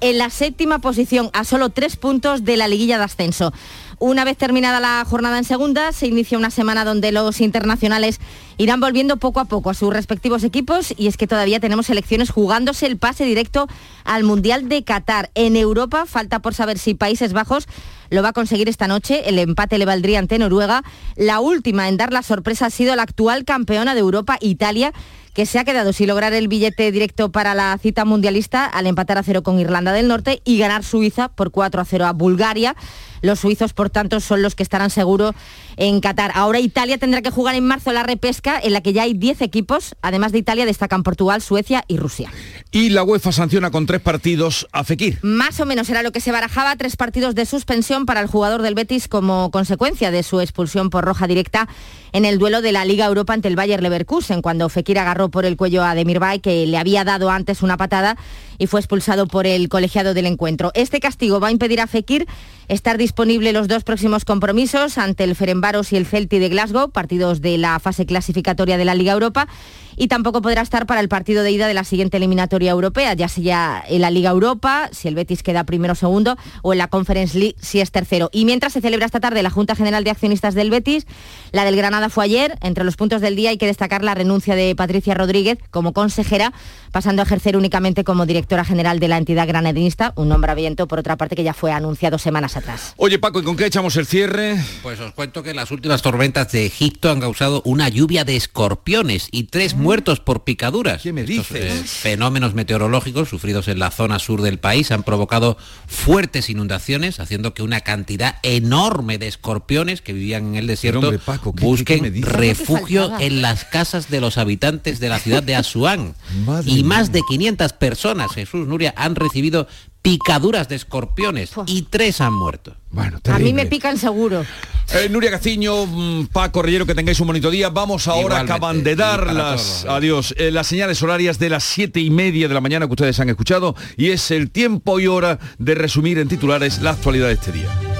[0.00, 3.52] en la séptima posición, a solo tres puntos de la liguilla de ascenso.
[3.98, 8.20] Una vez terminada la jornada en segunda, se inicia una semana donde los internacionales
[8.56, 12.30] irán volviendo poco a poco a sus respectivos equipos y es que todavía tenemos selecciones
[12.30, 13.68] jugándose el pase directo
[14.04, 15.30] al Mundial de Qatar.
[15.34, 17.66] En Europa falta por saber si Países Bajos
[18.10, 19.28] lo va a conseguir esta noche.
[19.28, 20.82] El empate le valdría ante Noruega.
[21.16, 24.92] La última en dar la sorpresa ha sido la actual campeona de Europa, Italia,
[25.34, 29.16] que se ha quedado sin lograr el billete directo para la cita mundialista al empatar
[29.16, 32.76] a cero con Irlanda del Norte y ganar Suiza por 4 a 0 a Bulgaria.
[33.22, 35.34] Los suizos, por tanto, son los que estarán seguros
[35.76, 36.32] en Qatar.
[36.34, 39.40] Ahora Italia tendrá que jugar en marzo la repesca, en la que ya hay 10
[39.40, 39.94] equipos.
[40.02, 42.30] Además de Italia, destacan Portugal, Suecia y Rusia.
[42.70, 45.18] Y la UEFA sanciona con tres partidos a Fekir.
[45.22, 48.62] Más o menos era lo que se barajaba, tres partidos de suspensión para el jugador
[48.62, 51.68] del Betis como consecuencia de su expulsión por roja directa
[52.12, 55.44] en el duelo de la Liga Europa ante el Bayer Leverkusen, cuando Fekir agarró por
[55.44, 58.16] el cuello a Demirbay, que le había dado antes una patada
[58.62, 60.70] y fue expulsado por el colegiado del encuentro.
[60.74, 62.28] Este castigo va a impedir a Fekir
[62.68, 67.40] estar disponible los dos próximos compromisos ante el Ferenbaros y el Celti de Glasgow, partidos
[67.40, 69.48] de la fase clasificatoria de la Liga Europa
[69.96, 73.28] y tampoco podrá estar para el partido de ida de la siguiente eliminatoria europea, ya
[73.28, 76.88] sea en la Liga Europa, si el Betis queda primero o segundo, o en la
[76.88, 78.30] Conference League, si es tercero.
[78.32, 81.06] Y mientras se celebra esta tarde la Junta General de Accionistas del Betis,
[81.52, 82.58] la del Granada fue ayer.
[82.62, 86.52] Entre los puntos del día hay que destacar la renuncia de Patricia Rodríguez como consejera,
[86.90, 91.16] pasando a ejercer únicamente como directora general de la entidad granadinista, un nombramiento, por otra
[91.16, 92.94] parte, que ya fue anunciado semanas atrás.
[92.96, 94.56] Oye, Paco, ¿y con qué echamos el cierre?
[94.82, 99.28] Pues os cuento que las últimas tormentas de Egipto han causado una lluvia de escorpiones
[99.30, 101.02] y tres muertos por picaduras.
[101.02, 105.56] ¿Qué me Estos, eh, fenómenos meteorológicos sufridos en la zona sur del país han provocado
[105.86, 111.18] fuertes inundaciones, haciendo que una cantidad enorme de escorpiones que vivían en el desierto hombre,
[111.18, 112.32] Paco, ¿qué- qué- busquen qué me dices?
[112.32, 116.14] refugio en las casas de los habitantes de la ciudad de Asuán.
[116.46, 119.66] Madre y más de 500 personas, Jesús Nuria, han recibido
[120.02, 122.74] picaduras de escorpiones y tres han muerto.
[122.90, 124.44] Bueno, A mí me pican seguro.
[124.94, 127.70] Eh, Nuria Caciño, mm, Paco Rellero, que tengáis un bonito día.
[127.70, 132.00] Vamos ahora, Igualmente, acaban de dar las, adiós, eh, las señales horarias de las siete
[132.00, 135.38] y media de la mañana que ustedes han escuchado y es el tiempo y hora
[135.58, 137.91] de resumir en titulares la actualidad de este día.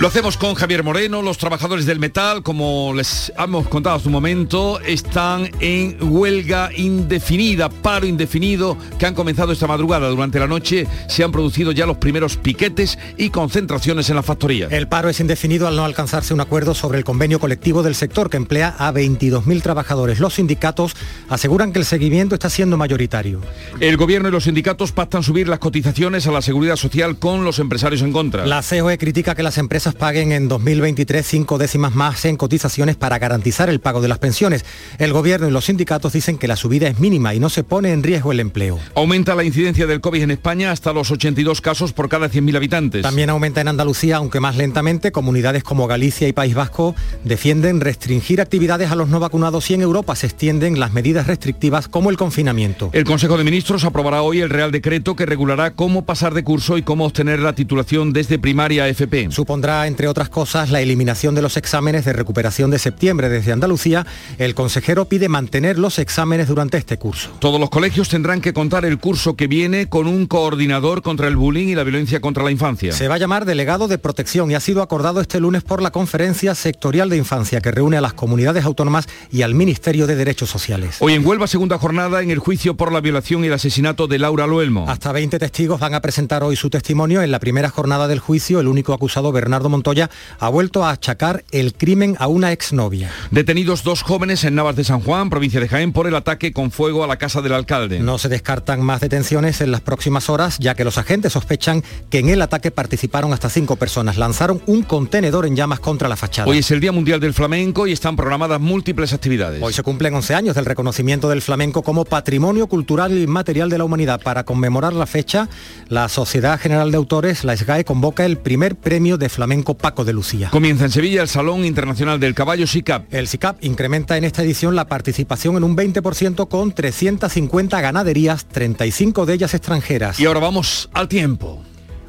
[0.00, 4.12] Lo hacemos con Javier Moreno, los trabajadores del metal, como les hemos contado hace un
[4.12, 10.08] momento, están en huelga indefinida, paro indefinido, que han comenzado esta madrugada.
[10.08, 14.68] Durante la noche se han producido ya los primeros piquetes y concentraciones en la factoría.
[14.70, 18.30] El paro es indefinido al no alcanzarse un acuerdo sobre el convenio colectivo del sector
[18.30, 20.20] que emplea a 22.000 trabajadores.
[20.20, 20.94] Los sindicatos
[21.28, 23.40] aseguran que el seguimiento está siendo mayoritario.
[23.80, 27.58] El gobierno y los sindicatos pactan subir las cotizaciones a la seguridad social con los
[27.58, 28.46] empresarios en contra.
[28.46, 33.18] La COE critica que las empresas paguen en 2023 cinco décimas más en cotizaciones para
[33.18, 34.64] garantizar el pago de las pensiones.
[34.98, 37.92] El gobierno y los sindicatos dicen que la subida es mínima y no se pone
[37.92, 38.78] en riesgo el empleo.
[38.94, 43.02] Aumenta la incidencia del COVID en España hasta los 82 casos por cada 100.000 habitantes.
[43.02, 45.12] También aumenta en Andalucía, aunque más lentamente.
[45.12, 49.82] Comunidades como Galicia y País Vasco defienden restringir actividades a los no vacunados y en
[49.82, 52.90] Europa se extienden las medidas restrictivas como el confinamiento.
[52.92, 56.78] El Consejo de Ministros aprobará hoy el Real Decreto que regulará cómo pasar de curso
[56.78, 59.28] y cómo obtener la titulación desde primaria a FP.
[59.30, 63.28] Supondrá, entre otras cosas, la eliminación de los exámenes de recuperación de septiembre.
[63.28, 64.06] Desde Andalucía,
[64.38, 67.30] el consejero pide mantener los exámenes durante este curso.
[67.38, 71.36] Todos los colegios tendrán que contar el curso que viene con un coordinador contra el
[71.36, 72.92] bullying y la violencia contra la infancia.
[72.92, 75.90] Se va a llamar delegado de protección y ha sido acordado este lunes por la
[75.90, 80.50] Conferencia Sectorial de Infancia que reúne a las comunidades autónomas y al Ministerio de Derechos
[80.50, 80.96] Sociales.
[81.00, 84.18] Hoy en Huelva, segunda jornada en el juicio por la violación y el asesinato de
[84.18, 84.86] Laura Luelmo.
[84.88, 87.22] Hasta 20 testigos van a presentar hoy su testimonio.
[87.22, 91.44] En la primera jornada del juicio, el único acusado, Bernardo Montoya, ha vuelto a achacar
[91.50, 93.10] el crimen a una exnovia.
[93.30, 96.70] Detenidos dos jóvenes en Navas de San Juan, provincia de Jaén, por el ataque con
[96.70, 98.00] fuego a la casa del alcalde.
[98.00, 102.18] No se descartan más detenciones en las próximas horas, ya que los agentes sospechan que
[102.18, 104.16] en el ataque participaron hasta cinco personas.
[104.16, 106.48] Lanzaron un contenedor en llamas contra la fachada.
[106.48, 109.62] Hoy es el Día Mundial del Flamenco y están programadas múltiples actividades.
[109.62, 113.78] Hoy se cumplen 11 años del reconocimiento del flamenco como patrimonio cultural y material de
[113.78, 114.20] la humanidad.
[114.20, 115.48] Para conmemorar la fecha,
[115.88, 120.12] la Sociedad General de Autores, la SGAE, convoca el primer premio de flamenco Paco de
[120.12, 120.50] Lucía.
[120.50, 123.12] Comienza en Sevilla el Salón Internacional del Caballo SICAP.
[123.12, 129.26] El SICAP incrementa en esta edición la participación en un 20% con 350 ganaderías, 35
[129.26, 130.20] de ellas extranjeras.
[130.20, 131.62] Y ahora vamos al tiempo.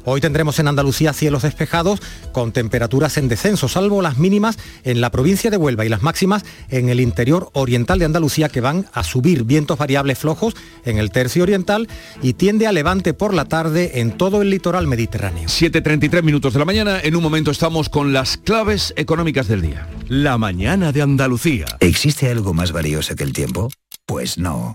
[0.04, 2.00] Hoy tendremos en Andalucía cielos despejados
[2.32, 6.44] con temperaturas en descenso, salvo las mínimas en la provincia de Huelva y las máximas
[6.68, 11.10] en el interior oriental de Andalucía que van a subir vientos variables flojos en el
[11.10, 11.88] tercio oriental
[12.22, 15.48] y tiende a levante por la tarde en todo el litoral mediterráneo.
[15.48, 19.88] 7.33 minutos de la mañana, en un momento estamos con las claves económicas del día.
[20.08, 21.66] La mañana de Andalucía.
[21.80, 23.70] ¿Existe algo más valioso que el tiempo?
[24.06, 24.74] Pues no.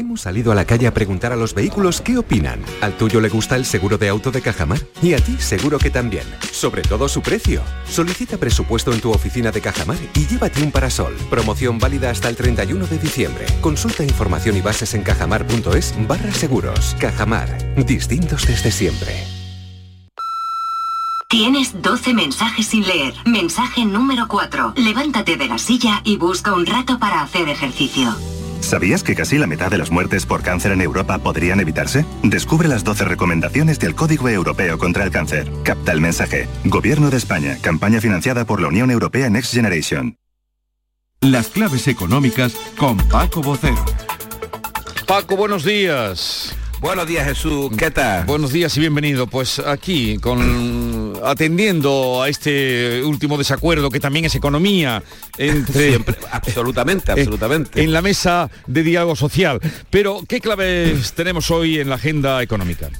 [0.00, 2.62] Hemos salido a la calle a preguntar a los vehículos qué opinan.
[2.80, 4.78] ¿Al tuyo le gusta el seguro de auto de Cajamar?
[5.02, 6.24] Y a ti seguro que también.
[6.52, 7.60] Sobre todo su precio.
[7.86, 11.14] Solicita presupuesto en tu oficina de Cajamar y llévate un parasol.
[11.28, 13.44] Promoción válida hasta el 31 de diciembre.
[13.60, 16.96] Consulta información y bases en cajamar.es barra seguros.
[16.98, 17.74] Cajamar.
[17.84, 19.22] Distintos desde siempre.
[21.28, 23.12] Tienes 12 mensajes sin leer.
[23.26, 24.72] Mensaje número 4.
[24.76, 28.16] Levántate de la silla y busca un rato para hacer ejercicio.
[28.60, 32.04] ¿Sabías que casi la mitad de las muertes por cáncer en Europa podrían evitarse?
[32.22, 35.50] Descubre las 12 recomendaciones del Código Europeo contra el Cáncer.
[35.64, 36.48] Capta el mensaje.
[36.64, 37.58] Gobierno de España.
[37.60, 40.16] Campaña financiada por la Unión Europea Next Generation.
[41.20, 43.84] Las claves económicas con Paco Bocero.
[45.06, 46.54] Paco, buenos días.
[46.80, 48.24] Buenos días Jesús, ¿qué tal?
[48.24, 49.26] Buenos días y bienvenido.
[49.26, 50.89] Pues aquí, con
[51.24, 55.02] atendiendo a este último desacuerdo que también es economía
[55.38, 57.82] entre Siempre, absolutamente, absolutamente.
[57.82, 59.60] en la mesa de diálogo social.
[59.90, 62.90] Pero, ¿qué claves tenemos hoy en la agenda económica?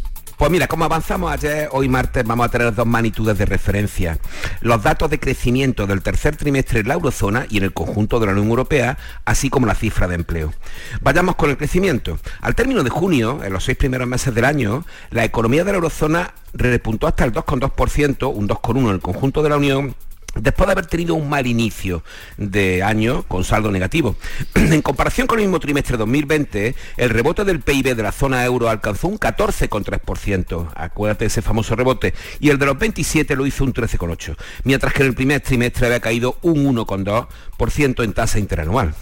[0.41, 4.19] Pues mira, como avanzamos ayer, hoy martes vamos a tener dos magnitudes de referencia.
[4.63, 8.25] Los datos de crecimiento del tercer trimestre en la eurozona y en el conjunto de
[8.25, 10.55] la Unión Europea, así como la cifra de empleo.
[11.03, 12.19] Vayamos con el crecimiento.
[12.41, 15.77] Al término de junio, en los seis primeros meses del año, la economía de la
[15.77, 19.95] eurozona repuntó hasta el 2,2%, un 2,1% en el conjunto de la Unión
[20.43, 22.03] después de haber tenido un mal inicio
[22.37, 24.17] de año con saldo negativo.
[24.55, 28.45] en comparación con el mismo trimestre de 2020, el rebote del PIB de la zona
[28.45, 33.47] euro alcanzó un 14,3%, acuérdate de ese famoso rebote, y el de los 27 lo
[33.47, 38.39] hizo un 13,8%, mientras que en el primer trimestre había caído un 1,2% en tasa
[38.39, 38.95] interanual.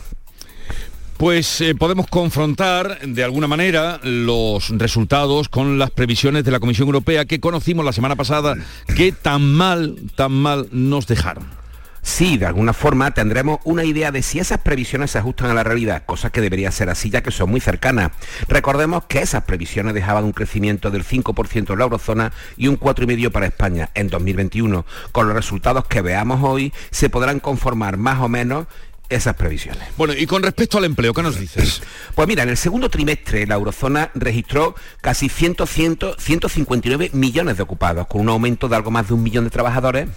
[1.19, 6.87] Pues eh, podemos confrontar de alguna manera los resultados con las previsiones de la Comisión
[6.87, 8.55] Europea que conocimos la semana pasada
[8.95, 11.59] que tan mal, tan mal nos dejaron.
[12.03, 15.65] Sí, de alguna forma tendremos una idea de si esas previsiones se ajustan a la
[15.65, 18.13] realidad, cosa que debería ser así ya que son muy cercanas.
[18.49, 23.31] Recordemos que esas previsiones dejaban un crecimiento del 5% en la eurozona y un 4,5%
[23.33, 24.87] para España en 2021.
[25.11, 28.69] Con los resultados que veamos hoy se podrán conformar más o menos
[29.09, 29.83] esas previsiones.
[29.97, 31.83] Bueno, y con respecto al empleo, ¿qué nos dices?
[32.15, 35.57] Pues mira, en el segundo trimestre la eurozona registró casi 100,
[36.19, 40.09] 159 millones de ocupados, con un aumento de algo más de un millón de trabajadores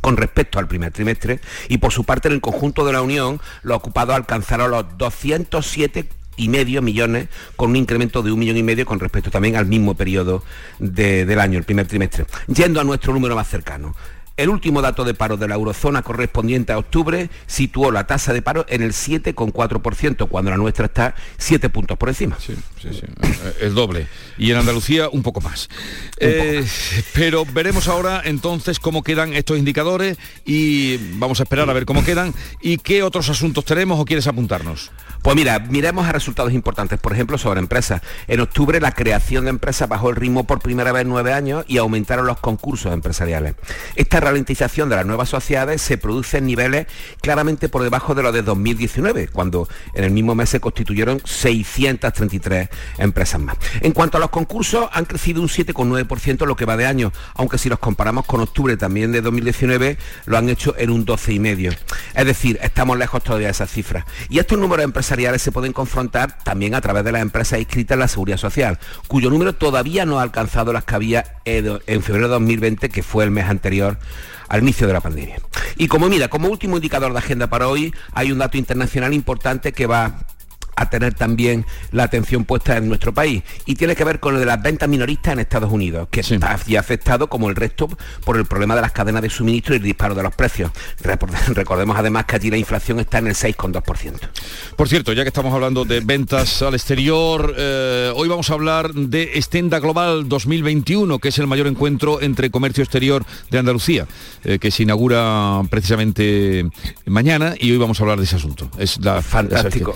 [0.00, 3.40] con respecto al primer trimestre y por su parte en el conjunto de la Unión
[3.62, 8.62] los ocupados alcanzaron los 207 y medio millones con un incremento de un millón y
[8.62, 10.42] medio con respecto también al mismo periodo
[10.78, 12.24] del año, el primer trimestre.
[12.46, 13.94] Yendo a nuestro número más cercano.
[14.40, 18.40] El último dato de paro de la eurozona correspondiente a octubre situó la tasa de
[18.40, 22.38] paro en el 7,4%, cuando la nuestra está 7 puntos por encima.
[22.40, 23.02] Sí, sí, sí,
[23.60, 24.06] el doble.
[24.38, 25.68] Y en Andalucía un poco más.
[26.16, 26.66] Eh,
[27.12, 30.16] pero veremos ahora entonces cómo quedan estos indicadores
[30.46, 32.32] y vamos a esperar a ver cómo quedan
[32.62, 34.90] y qué otros asuntos tenemos o quieres apuntarnos.
[35.22, 38.00] Pues mira, miremos a resultados importantes, por ejemplo, sobre empresas.
[38.26, 41.66] En octubre la creación de empresas bajó el ritmo por primera vez en nueve años
[41.68, 43.54] y aumentaron los concursos empresariales.
[43.96, 46.86] Esta ralentización de las nuevas sociedades se produce en niveles
[47.20, 52.68] claramente por debajo de los de 2019, cuando en el mismo mes se constituyeron 633
[52.98, 53.56] empresas más.
[53.82, 57.58] En cuanto a los concursos, han crecido un 7,9% lo que va de año, aunque
[57.58, 61.76] si los comparamos con octubre también de 2019, lo han hecho en un 12,5%.
[62.14, 64.04] Es decir, estamos lejos todavía de esas cifras.
[64.28, 68.00] Y estos números empresas se pueden confrontar también a través de las empresas inscritas en
[68.00, 68.78] la Seguridad Social,
[69.08, 73.24] cuyo número todavía no ha alcanzado las que había en febrero de 2020, que fue
[73.24, 73.98] el mes anterior
[74.50, 75.40] al inicio de la pandemia.
[75.76, 79.72] Y como mira, como último indicador de agenda para hoy, hay un dato internacional importante
[79.72, 80.26] que va
[80.80, 83.42] a tener también la atención puesta en nuestro país.
[83.66, 86.58] Y tiene que ver con lo de las ventas minoristas en Estados Unidos, que está
[86.78, 87.88] afectado como el resto
[88.24, 90.70] por el problema de las cadenas de suministro y el disparo de los precios.
[91.48, 94.18] Recordemos además que allí la inflación está en el 6,2%.
[94.74, 98.94] Por cierto, ya que estamos hablando de ventas al exterior, eh, hoy vamos a hablar
[98.94, 104.06] de Estenda Global 2021, que es el mayor encuentro entre comercio exterior de Andalucía,
[104.44, 106.70] eh, que se inaugura precisamente
[107.04, 108.70] mañana y hoy vamos a hablar de ese asunto.
[108.78, 109.94] Es la, fantástico,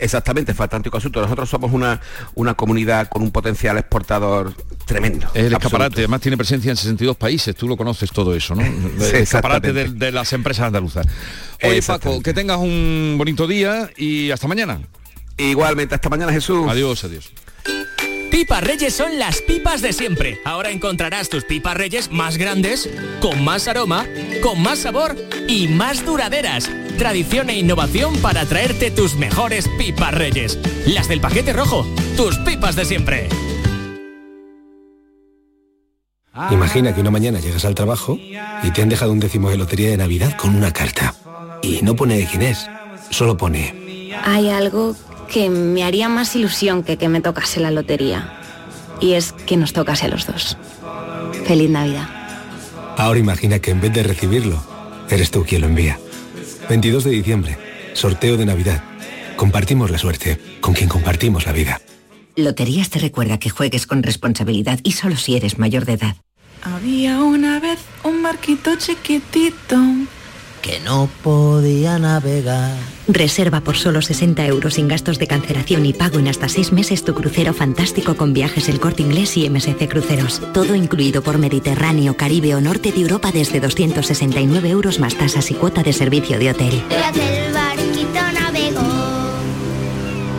[0.00, 1.20] exactamente, fantástico asunto.
[1.20, 2.00] Nosotros somos una,
[2.34, 4.54] una comunidad con un potencial exportador
[4.84, 5.28] tremendo.
[5.34, 8.62] El escaparate, además tiene presencia en 62 países, tú lo conoces todo eso, ¿no?
[9.06, 11.06] el escaparate de, las empresas andaluzas.
[11.62, 14.80] Oye Paco, que tengas un bonito día y hasta mañana.
[15.36, 16.66] Igualmente, hasta mañana Jesús.
[16.68, 17.30] Adiós, adiós.
[18.30, 20.40] Pipas Reyes son las pipas de siempre.
[20.44, 22.88] Ahora encontrarás tus pipas Reyes más grandes,
[23.20, 24.06] con más aroma,
[24.42, 25.16] con más sabor
[25.48, 26.68] y más duraderas.
[26.98, 30.58] Tradición e innovación para traerte tus mejores pipas Reyes.
[30.86, 31.86] Las del paquete rojo,
[32.16, 33.28] tus pipas de siempre.
[36.50, 39.90] Imagina que una mañana llegas al trabajo y te han dejado un décimo de lotería
[39.90, 41.14] de Navidad con una carta.
[41.62, 42.68] Y no pone quién es,
[43.10, 43.74] solo pone...
[44.24, 44.96] Hay algo
[45.30, 48.38] que me haría más ilusión que que me tocase la lotería.
[49.00, 50.56] Y es que nos tocase a los dos.
[51.44, 52.08] Feliz Navidad.
[52.96, 54.62] Ahora imagina que en vez de recibirlo,
[55.10, 55.98] eres tú quien lo envía.
[56.68, 57.58] 22 de diciembre,
[57.92, 58.82] sorteo de Navidad.
[59.36, 61.80] Compartimos la suerte con quien compartimos la vida.
[62.34, 66.16] Loterías te recuerda que juegues con responsabilidad y solo si eres mayor de edad.
[66.62, 69.76] Había una vez un barquito chiquitito
[70.66, 72.76] que no podía navegar.
[73.06, 77.04] Reserva por solo 60 euros sin gastos de cancelación y pago en hasta 6 meses
[77.04, 80.42] tu crucero fantástico con viajes El Corte Inglés y MSC Cruceros.
[80.52, 85.54] Todo incluido por Mediterráneo, Caribe o Norte de Europa desde 269 euros más tasas y
[85.54, 86.82] cuota de servicio de hotel.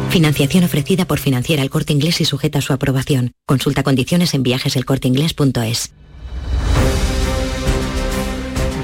[0.09, 3.31] Financiación ofrecida por Financiera El Corte Inglés y sujeta a su aprobación.
[3.45, 5.93] Consulta condiciones en viajeselcorteinglés.es.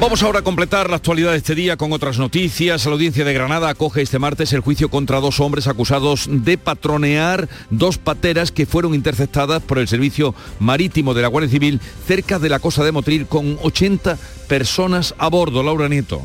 [0.03, 2.85] Vamos ahora a completar la actualidad de este día con otras noticias.
[2.85, 7.47] La audiencia de Granada acoge este martes el juicio contra dos hombres acusados de patronear
[7.69, 12.49] dos pateras que fueron interceptadas por el Servicio Marítimo de la Guardia Civil cerca de
[12.49, 14.17] la costa de Motril con 80
[14.49, 15.63] personas a bordo.
[15.63, 16.21] Laura Nieto.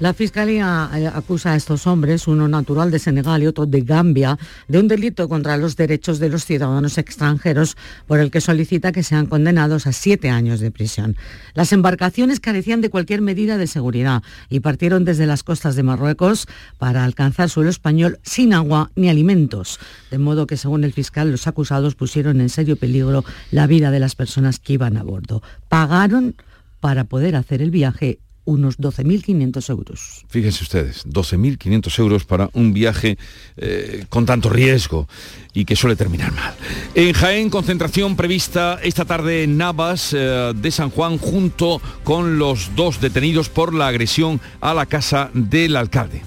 [0.00, 4.38] La Fiscalía eh, acusa a estos hombres, uno natural de Senegal y otro de Gambia,
[4.66, 7.76] de un delito contra los derechos de los ciudadanos extranjeros
[8.06, 11.16] por el que solicita que sean condenados a siete años de prisión.
[11.52, 16.46] Las embarcaciones carecían de cualquier medida de seguridad y partieron desde las costas de Marruecos
[16.78, 19.78] para alcanzar suelo español sin agua ni alimentos.
[20.10, 24.00] De modo que, según el fiscal, los acusados pusieron en serio peligro la vida de
[24.00, 25.42] las personas que iban a bordo.
[25.68, 26.36] Pagaron
[26.80, 30.24] para poder hacer el viaje unos 12.500 euros.
[30.28, 33.18] Fíjense ustedes, 12.500 euros para un viaje
[33.56, 35.08] eh, con tanto riesgo
[35.52, 36.54] y que suele terminar mal.
[36.94, 42.74] En Jaén, concentración prevista esta tarde en Navas eh, de San Juan junto con los
[42.76, 46.22] dos detenidos por la agresión a la casa del alcalde.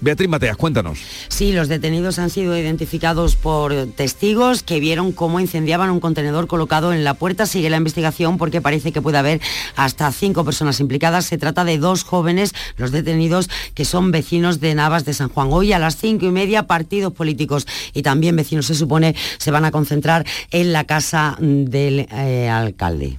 [0.00, 0.98] Beatriz Mateas, cuéntanos.
[1.28, 6.92] Sí, los detenidos han sido identificados por testigos que vieron cómo incendiaban un contenedor colocado
[6.92, 7.46] en la puerta.
[7.46, 9.40] Sigue la investigación porque parece que puede haber
[9.76, 11.26] hasta cinco personas implicadas.
[11.26, 15.48] Se trata de dos jóvenes, los detenidos, que son vecinos de Navas de San Juan.
[15.50, 19.64] Hoy a las cinco y media, partidos políticos y también vecinos, se supone, se van
[19.64, 23.18] a concentrar en la casa del eh, alcalde.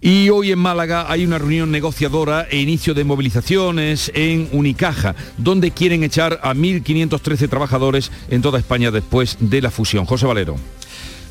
[0.00, 5.70] Y hoy en Málaga hay una reunión negociadora e inicio de movilizaciones en Unicaja, donde
[5.70, 10.04] quieren echar a 1.513 trabajadores en toda España después de la fusión.
[10.04, 10.56] José Valero.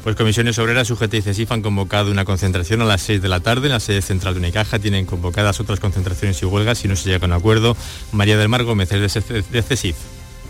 [0.04, 3.40] Pues Comisiones Obreras, UGT y CESIF han convocado una concentración a las 6 de la
[3.40, 4.80] tarde en la sede central de Unicaja.
[4.80, 7.78] Tienen convocadas otras concentraciones y huelgas si no se llega a un acuerdo.
[8.12, 9.96] María del Mar Gómez, de CESIF.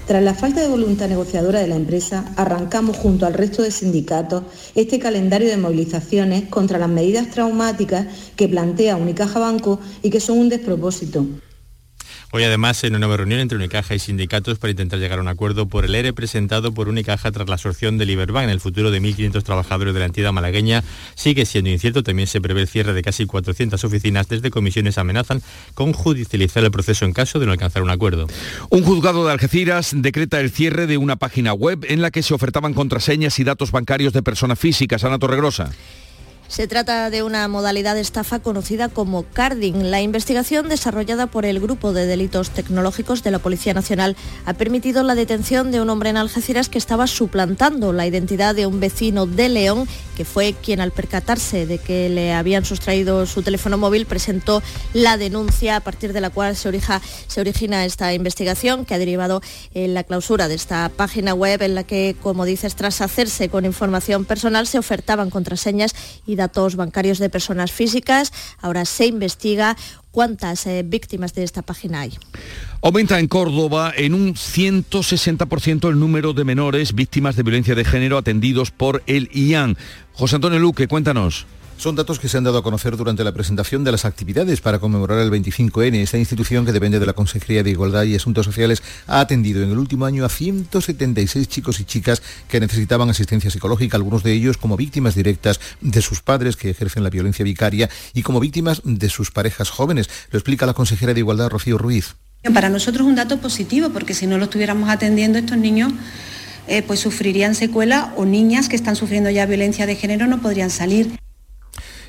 [0.08, 4.44] Tras la falta de voluntad negociadora de la empresa, arrancamos junto al resto de sindicatos
[4.76, 10.40] este calendario de movilizaciones contra las medidas traumáticas que plantea Unicaja Banco y que son
[10.40, 11.26] un despropósito.
[12.34, 15.28] Hoy además en una nueva reunión entre Unicaja y sindicatos para intentar llegar a un
[15.28, 18.50] acuerdo por el ERE presentado por Unicaja tras la absorción de Iberbank.
[18.50, 20.82] El futuro de 1.500 trabajadores de la entidad malagueña
[21.16, 22.04] sigue siendo incierto.
[22.04, 24.30] También se prevé el cierre de casi 400 oficinas.
[24.30, 25.42] Desde comisiones amenazan
[25.74, 28.28] con judicializar el proceso en caso de no alcanzar un acuerdo.
[28.70, 32.34] Un juzgado de Algeciras decreta el cierre de una página web en la que se
[32.34, 35.04] ofertaban contraseñas y datos bancarios de personas físicas.
[35.04, 35.70] Ana Torregrosa.
[36.52, 39.90] Se trata de una modalidad de estafa conocida como carding.
[39.90, 45.04] La investigación desarrollada por el Grupo de Delitos Tecnológicos de la Policía Nacional ha permitido
[45.04, 49.28] la detención de un hombre en Algeciras que estaba suplantando la identidad de un vecino
[49.28, 49.88] de León,
[50.18, 54.62] que fue quien al percatarse de que le habían sustraído su teléfono móvil presentó
[54.94, 56.82] la denuncia a partir de la cual se,
[57.28, 59.42] se origina esta investigación que ha derivado
[59.74, 63.64] en la clausura de esta página web en la que, como dices, tras hacerse con
[63.64, 65.96] información personal se ofertaban contraseñas
[66.28, 68.34] y datos bancarios de personas físicas.
[68.62, 69.78] Ahora se investiga
[70.10, 72.14] cuántas eh, víctimas de esta página hay.
[72.82, 78.18] Aumenta en Córdoba en un 160% el número de menores víctimas de violencia de género
[78.18, 79.78] atendidos por el IAN.
[80.14, 81.46] José Antonio Luque, cuéntanos.
[81.82, 84.78] Son datos que se han dado a conocer durante la presentación de las actividades para
[84.78, 85.96] conmemorar el 25N.
[85.96, 89.72] Esta institución, que depende de la Consejería de Igualdad y Asuntos Sociales, ha atendido en
[89.72, 94.58] el último año a 176 chicos y chicas que necesitaban asistencia psicológica, algunos de ellos
[94.58, 99.10] como víctimas directas de sus padres que ejercen la violencia vicaria y como víctimas de
[99.10, 100.08] sus parejas jóvenes.
[100.30, 102.14] Lo explica la consejera de Igualdad, Rocío Ruiz.
[102.54, 105.92] Para nosotros es un dato positivo, porque si no lo estuviéramos atendiendo, estos niños
[106.68, 110.70] eh, pues sufrirían secuela o niñas que están sufriendo ya violencia de género no podrían
[110.70, 111.20] salir.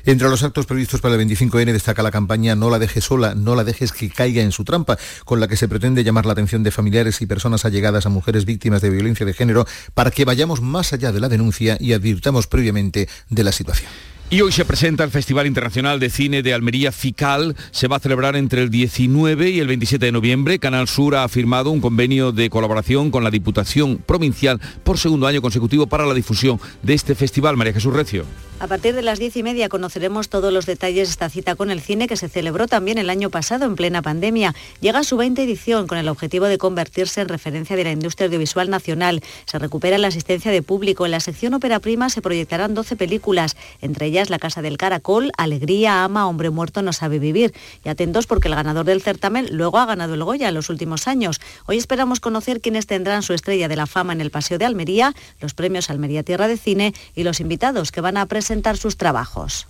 [0.05, 3.55] Entre los actos previstos para el 25N destaca la campaña No la dejes sola, no
[3.55, 6.61] la dejes que caiga en su trampa, con la que se pretende llamar la atención
[6.61, 10.61] de familiares y personas allegadas a mujeres víctimas de violencia de género para que vayamos
[10.61, 13.89] más allá de la denuncia y advirtamos previamente de la situación.
[14.29, 17.55] Y hoy se presenta el Festival Internacional de Cine de Almería FICAL.
[17.69, 20.57] Se va a celebrar entre el 19 y el 27 de noviembre.
[20.57, 25.41] Canal Sur ha firmado un convenio de colaboración con la Diputación Provincial por segundo año
[25.41, 27.57] consecutivo para la difusión de este festival.
[27.57, 28.25] María Jesús Recio.
[28.59, 31.69] A partir de las diez y media conoceremos todos los detalles de esta cita con
[31.69, 34.55] el cine que se celebró también el año pasado en plena pandemia.
[34.79, 38.27] Llega a su 20 edición con el objetivo de convertirse en referencia de la industria
[38.27, 39.21] audiovisual nacional.
[39.45, 41.05] Se recupera la asistencia de público.
[41.05, 45.31] En la sección ópera prima se proyectarán 12 películas, entre ellas La Casa del Caracol,
[45.37, 47.51] Alegría, Ama, Hombre Muerto no sabe vivir.
[47.83, 51.07] Y atentos porque el ganador del certamen luego ha ganado el Goya en los últimos
[51.07, 51.41] años.
[51.65, 55.15] Hoy esperamos conocer quiénes tendrán su estrella de la fama en el Paseo de Almería,
[55.41, 59.67] los premios Almería Tierra de Cine y los invitados que van a presentar sus trabajos.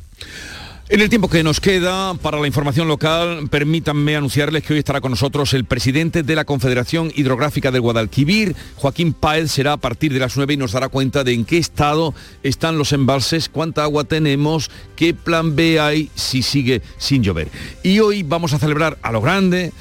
[0.89, 4.99] En el tiempo que nos queda para la información local, permítanme anunciarles que hoy estará
[4.99, 10.11] con nosotros el presidente de la Confederación Hidrográfica del Guadalquivir, Joaquín Páez, será a partir
[10.11, 12.13] de las 9 y nos dará cuenta de en qué estado
[12.43, 17.49] están los embalses, cuánta agua tenemos, qué plan B hay si sigue sin llover.
[17.81, 19.71] Y hoy vamos a celebrar a lo grande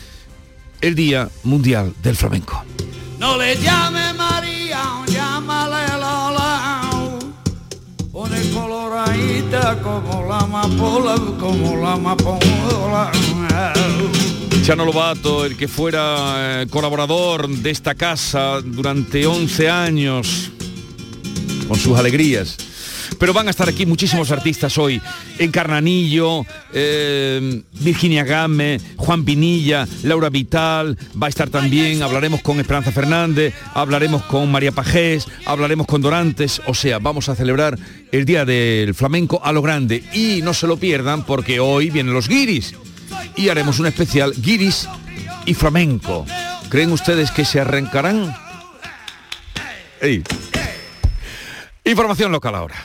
[0.81, 2.65] el Día Mundial del Flamenco.
[11.39, 13.13] Como la como la.
[14.63, 20.51] Chano Lobato, el que fuera eh, colaborador de esta casa durante 11 años,
[21.67, 22.57] con sus alegrías.
[23.23, 25.01] Pero van a estar aquí muchísimos artistas hoy.
[25.39, 32.91] Encarnanillo, eh, Virginia Game, Juan Pinilla, Laura Vital, va a estar también, hablaremos con Esperanza
[32.91, 37.79] Fernández, hablaremos con María Pajés, hablaremos con Dorantes, o sea, vamos a celebrar
[38.11, 40.03] el Día del Flamenco a lo grande.
[40.13, 42.75] Y no se lo pierdan porque hoy vienen los guiris
[43.37, 44.89] y haremos un especial guiris
[45.47, 46.27] y flamenco.
[46.71, 48.35] ¿Creen ustedes que se arrancarán?
[51.85, 52.85] Información local ahora.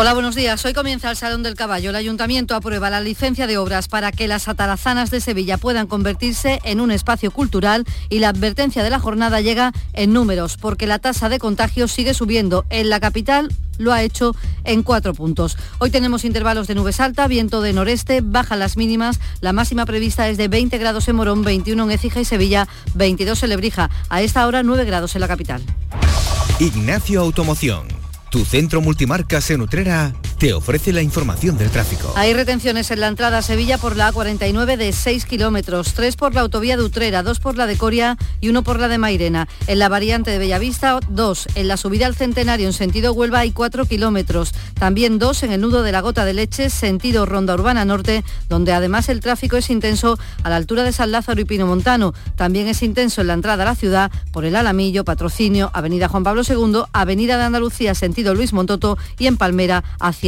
[0.00, 0.64] Hola, buenos días.
[0.64, 1.90] Hoy comienza el Salón del Caballo.
[1.90, 6.60] El Ayuntamiento aprueba la licencia de obras para que las atarazanas de Sevilla puedan convertirse
[6.62, 11.00] en un espacio cultural y la advertencia de la jornada llega en números, porque la
[11.00, 12.64] tasa de contagios sigue subiendo.
[12.70, 15.58] En la capital lo ha hecho en cuatro puntos.
[15.78, 19.18] Hoy tenemos intervalos de nubes alta, viento de noreste, bajan las mínimas.
[19.40, 23.42] La máxima prevista es de 20 grados en Morón, 21 en Écija y Sevilla, 22
[23.42, 23.90] en Lebrija.
[24.10, 25.60] A esta hora 9 grados en la capital.
[26.60, 27.97] Ignacio Automoción
[28.30, 32.12] tu centro multimarcas en Utrera te ofrece la información del tráfico.
[32.14, 36.32] Hay retenciones en la entrada a Sevilla por la A49 de 6 kilómetros, 3 por
[36.32, 39.48] la autovía de Utrera, 2 por la de Coria y 1 por la de Mairena.
[39.66, 41.48] En la variante de Bellavista, 2.
[41.56, 44.52] En la subida al Centenario en sentido Huelva hay 4 kilómetros.
[44.74, 48.72] También 2 en el nudo de la Gota de Leche, sentido Ronda Urbana Norte, donde
[48.72, 52.14] además el tráfico es intenso a la altura de San Lázaro y Pino Montano.
[52.36, 56.22] También es intenso en la entrada a la ciudad por el Alamillo, Patrocinio, Avenida Juan
[56.22, 60.27] Pablo II, Avenida de Andalucía, sentido Luis Montoto y en Palmera hacia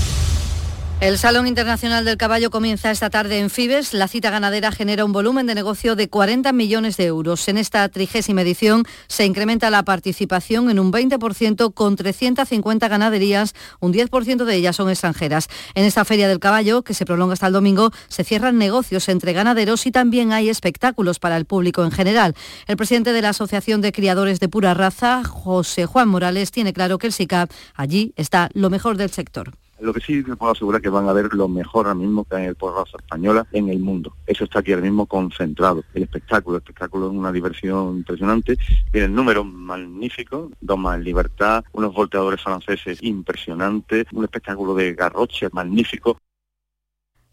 [1.01, 3.95] El Salón Internacional del Caballo comienza esta tarde en Fibes.
[3.95, 7.47] La cita ganadera genera un volumen de negocio de 40 millones de euros.
[7.47, 13.91] En esta trigésima edición se incrementa la participación en un 20% con 350 ganaderías, un
[13.91, 15.47] 10% de ellas son extranjeras.
[15.73, 19.33] En esta Feria del Caballo, que se prolonga hasta el domingo, se cierran negocios entre
[19.33, 22.35] ganaderos y también hay espectáculos para el público en general.
[22.67, 26.99] El presidente de la Asociación de Criadores de Pura Raza, José Juan Morales, tiene claro
[26.99, 29.57] que el SICAP allí está lo mejor del sector.
[29.81, 32.35] Lo que sí te puedo asegurar que van a ver lo mejor ahora mismo que
[32.35, 34.13] hay en el raza española en el mundo.
[34.27, 35.83] Eso está aquí ahora mismo concentrado.
[35.95, 38.57] El espectáculo, el espectáculo es una diversión impresionante.
[38.93, 45.51] Vienen números magníficos, dos más en libertad, unos volteadores franceses impresionantes, un espectáculo de garroches
[45.51, 46.15] magnífico.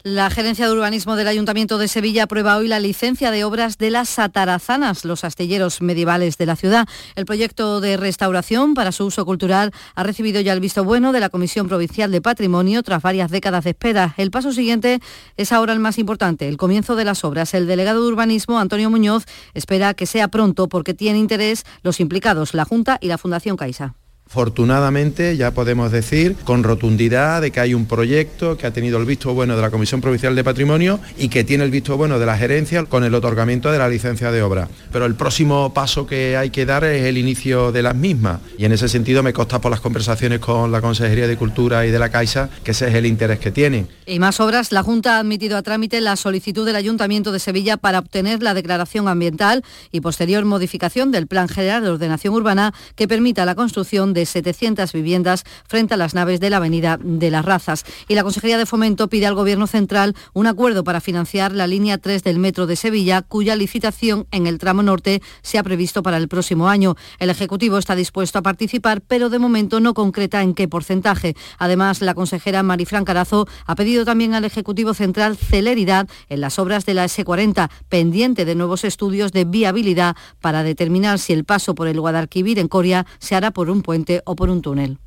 [0.03, 3.89] La Gerencia de Urbanismo del Ayuntamiento de Sevilla aprueba hoy la licencia de obras de
[3.89, 6.87] las atarazanas, los astilleros medievales de la ciudad.
[7.15, 11.19] El proyecto de restauración para su uso cultural ha recibido ya el visto bueno de
[11.19, 14.13] la Comisión Provincial de Patrimonio tras varias décadas de espera.
[14.15, 15.01] El paso siguiente
[15.35, 17.53] es ahora el más importante, el comienzo de las obras.
[17.53, 22.53] El delegado de Urbanismo, Antonio Muñoz, espera que sea pronto porque tiene interés los implicados,
[22.53, 23.95] la Junta y la Fundación Caixa.
[24.29, 29.05] Afortunadamente ya podemos decir con rotundidad de que hay un proyecto que ha tenido el
[29.05, 32.27] visto bueno de la Comisión Provincial de Patrimonio y que tiene el visto bueno de
[32.27, 34.69] la gerencia con el otorgamiento de la licencia de obra.
[34.91, 38.65] Pero el próximo paso que hay que dar es el inicio de las mismas y
[38.65, 41.97] en ese sentido me consta por las conversaciones con la Consejería de Cultura y de
[41.97, 43.87] la Caixa que ese es el interés que tienen.
[44.05, 47.77] Y más obras, la Junta ha admitido a trámite la solicitud del Ayuntamiento de Sevilla
[47.77, 53.07] para obtener la declaración ambiental y posterior modificación del Plan General de Ordenación Urbana que
[53.07, 57.31] permita la construcción de de 700 viviendas frente a las naves de la Avenida de
[57.31, 57.85] las Razas.
[58.09, 61.97] Y la Consejería de Fomento pide al Gobierno Central un acuerdo para financiar la línea
[61.97, 66.17] 3 del Metro de Sevilla, cuya licitación en el tramo norte se ha previsto para
[66.17, 66.95] el próximo año.
[67.19, 71.35] El Ejecutivo está dispuesto a participar, pero de momento no concreta en qué porcentaje.
[71.57, 76.85] Además, la consejera Marifran Carazo ha pedido también al Ejecutivo Central celeridad en las obras
[76.85, 81.87] de la S40, pendiente de nuevos estudios de viabilidad para determinar si el paso por
[81.87, 84.97] el Guadalquivir en Coria se hará por un puente o por un túnel.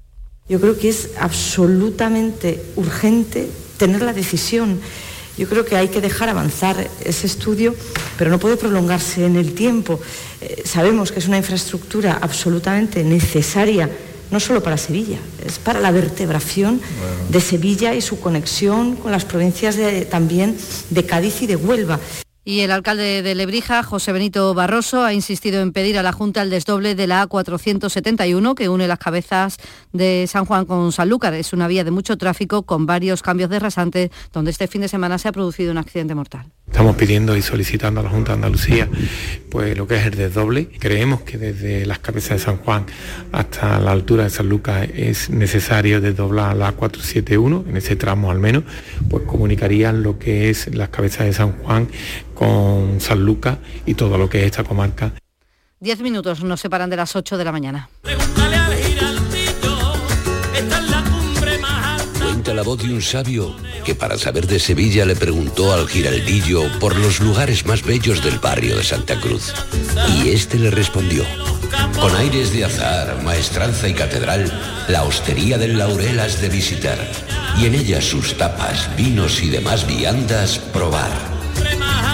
[0.48, 4.80] Yo creo que es absolutamente urgente tener la decisión.
[5.38, 7.74] Yo creo que hay que dejar avanzar ese estudio,
[8.18, 9.98] pero no puede prolongarse en el tiempo.
[10.40, 13.88] Eh, sabemos que es una infraestructura absolutamente necesaria,
[14.30, 16.80] no solo para Sevilla, es para la vertebración
[17.28, 19.76] de Sevilla y su conexión con las provincias
[20.10, 20.56] también
[20.90, 21.98] de Cádiz y de Huelva.
[22.44, 26.42] Y el alcalde de Lebrija, José Benito Barroso, ha insistido en pedir a la Junta
[26.42, 29.58] el desdoble de la A471 que une las cabezas
[29.92, 31.34] de San Juan con Sanlúcar.
[31.34, 34.88] Es una vía de mucho tráfico con varios cambios de rasante donde este fin de
[34.88, 36.46] semana se ha producido un accidente mortal.
[36.66, 38.88] Estamos pidiendo y solicitando a la Junta de Andalucía
[39.52, 40.68] pues lo que es el desdoble.
[40.80, 42.86] Creemos que desde las cabezas de San Juan
[43.30, 48.38] hasta la altura de San Lucas es necesario desdoblar la A471, en ese tramo al
[48.38, 48.64] menos,
[49.10, 51.88] pues comunicarían lo que es las cabezas de San Juan
[52.42, 55.12] con San Lucas y todo lo que es esta comarca.
[55.78, 57.88] Diez minutos nos separan de las 8 de la mañana.
[62.20, 66.62] Cuenta la voz de un sabio que para saber de Sevilla le preguntó al giraldillo
[66.80, 69.52] por los lugares más bellos del barrio de Santa Cruz.
[70.16, 71.24] Y este le respondió,
[72.00, 74.52] con aires de azar, maestranza y catedral,
[74.88, 76.98] la hostería del Laurel has de visitar,
[77.58, 81.41] y en ella sus tapas, vinos y demás viandas probar.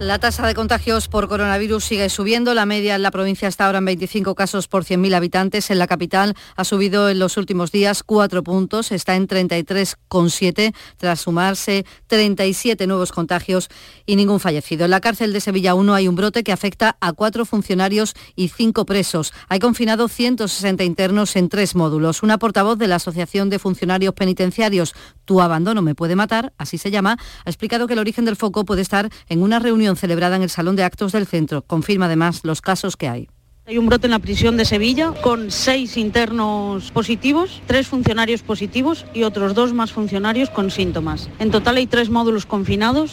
[0.00, 2.54] La tasa de contagios por coronavirus sigue subiendo.
[2.54, 5.70] La media en la provincia está ahora en 25 casos por 100.000 habitantes.
[5.70, 8.92] En la capital ha subido en los últimos días 4 puntos.
[8.92, 13.68] Está en 33,7 tras sumarse 37 nuevos contagios
[14.06, 14.86] y ningún fallecido.
[14.86, 18.48] En la cárcel de Sevilla 1 hay un brote que afecta a cuatro funcionarios y
[18.48, 19.34] cinco presos.
[19.50, 22.22] Hay confinado 160 internos en tres módulos.
[22.22, 24.94] Una portavoz de la Asociación de Funcionarios Penitenciarios,
[25.26, 28.64] Tu abandono me puede matar, así se llama, ha explicado que el origen del foco
[28.64, 29.58] puede estar en una
[29.96, 31.62] celebrada en el Salón de Actos del Centro.
[31.62, 33.28] Confirma además los casos que hay.
[33.66, 39.06] Hay un brote en la prisión de Sevilla con seis internos positivos, tres funcionarios positivos
[39.14, 41.28] y otros dos más funcionarios con síntomas.
[41.38, 43.12] En total hay tres módulos confinados.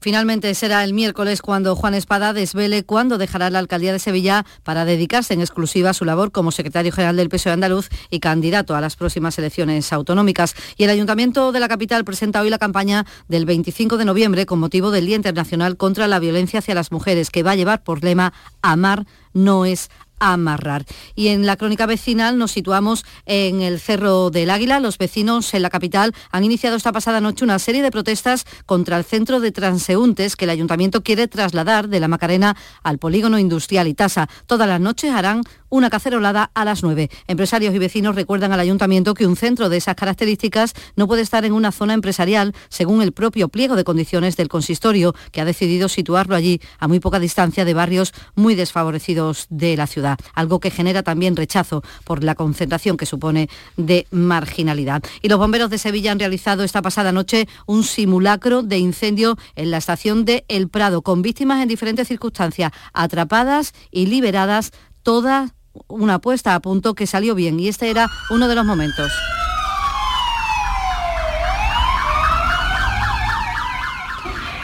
[0.00, 4.86] Finalmente será el miércoles cuando Juan Espada desvele cuándo dejará la alcaldía de Sevilla para
[4.86, 8.80] dedicarse en exclusiva a su labor como secretario general del PSOE andaluz y candidato a
[8.80, 10.54] las próximas elecciones autonómicas.
[10.78, 14.58] Y el Ayuntamiento de la capital presenta hoy la campaña del 25 de noviembre con
[14.58, 18.02] motivo del Día Internacional contra la Violencia hacia las Mujeres, que va a llevar por
[18.02, 18.32] lema
[18.62, 19.90] Amar no es
[20.20, 20.84] amarrar.
[21.16, 24.78] Y en la crónica vecinal nos situamos en el Cerro del Águila.
[24.78, 28.96] Los vecinos en la capital han iniciado esta pasada noche una serie de protestas contra
[28.96, 33.88] el centro de transeúntes que el ayuntamiento quiere trasladar de la Macarena al polígono industrial
[33.88, 34.28] Itasa.
[34.46, 37.08] Todas las noches harán una cacerolada a las 9.
[37.26, 41.44] Empresarios y vecinos recuerdan al ayuntamiento que un centro de esas características no puede estar
[41.44, 45.88] en una zona empresarial según el propio pliego de condiciones del consistorio, que ha decidido
[45.88, 50.70] situarlo allí a muy poca distancia de barrios muy desfavorecidos de la ciudad, algo que
[50.70, 55.02] genera también rechazo por la concentración que supone de marginalidad.
[55.22, 59.70] Y los bomberos de Sevilla han realizado esta pasada noche un simulacro de incendio en
[59.70, 65.52] la estación de El Prado, con víctimas en diferentes circunstancias, atrapadas y liberadas todas
[65.88, 69.12] una apuesta a punto que salió bien y este era uno de los momentos.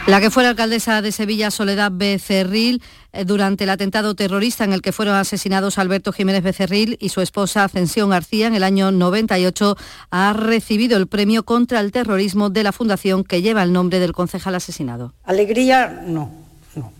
[0.07, 2.81] La que fue la alcaldesa de Sevilla, Soledad Becerril,
[3.11, 7.19] eh, durante el atentado terrorista en el que fueron asesinados Alberto Jiménez Becerril y su
[7.19, 9.75] esposa Ascensión García en el año 98,
[10.09, 14.13] ha recibido el premio contra el terrorismo de la fundación que lleva el nombre del
[14.13, 15.13] concejal asesinado.
[15.25, 16.31] Alegría, no,
[16.75, 16.93] no.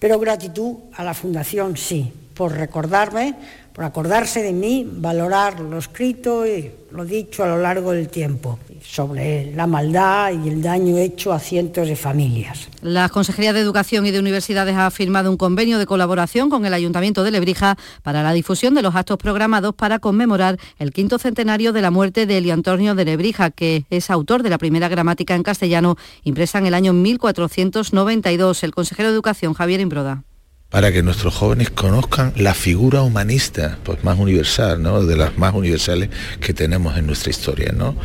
[0.00, 3.34] Pero gratitud a la fundación, sí, por recordarme,
[3.72, 8.60] por acordarse de mí, valorar lo escrito y lo dicho a lo largo del tiempo
[8.80, 12.68] sobre la maldad y el daño hecho a cientos de familias.
[12.80, 16.72] La Consejería de Educación y de Universidades ha firmado un convenio de colaboración con el
[16.72, 21.72] Ayuntamiento de Lebrija para la difusión de los actos programados para conmemorar el quinto centenario
[21.72, 25.42] de la muerte de Elio de Lebrija, que es autor de la primera gramática en
[25.42, 28.62] castellano impresa en el año 1492.
[28.62, 30.22] El consejero de Educación, Javier Imbroda
[30.70, 35.02] para que nuestros jóvenes conozcan la figura humanista pues más universal, ¿no?
[35.02, 36.10] de las más universales
[36.40, 37.96] que tenemos en nuestra historia, ¿no?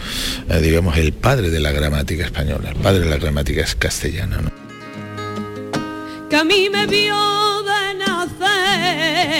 [0.49, 4.39] Eh, digamos el padre de la gramática española, el padre de la gramática castellana.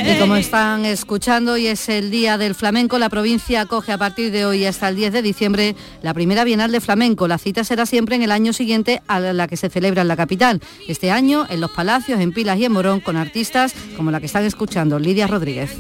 [0.06, 3.00] Y como están escuchando, hoy es el Día del Flamenco.
[3.00, 6.72] La provincia acoge a partir de hoy hasta el 10 de diciembre la primera Bienal
[6.72, 7.28] de Flamenco.
[7.28, 10.18] La cita será siempre en el año siguiente a la que se celebra en la
[10.18, 10.62] capital.
[10.88, 14.26] Este año en Los Palacios, en Pilas y en Morón, con artistas como la que
[14.26, 15.72] están escuchando, Lidia Rodríguez.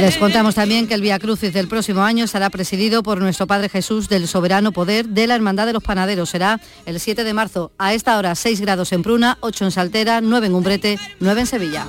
[0.00, 3.68] Les contamos también que el Via Crucis del próximo año estará presidido por nuestro Padre
[3.68, 6.30] Jesús del Soberano Poder de la Hermandad de los Panaderos.
[6.30, 7.72] Será el 7 de marzo.
[7.78, 11.46] A esta hora 6 grados en Pruna, 8 en Saltera, 9 en Umbrete, 9 en
[11.46, 11.86] Sevilla.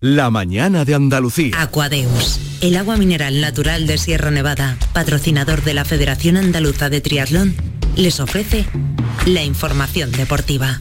[0.00, 1.54] La mañana de Andalucía.
[1.58, 7.54] Aquadeus, el agua mineral natural de Sierra Nevada, patrocinador de la Federación Andaluza de Triatlón,
[7.96, 8.66] les ofrece
[9.26, 10.80] la información deportiva.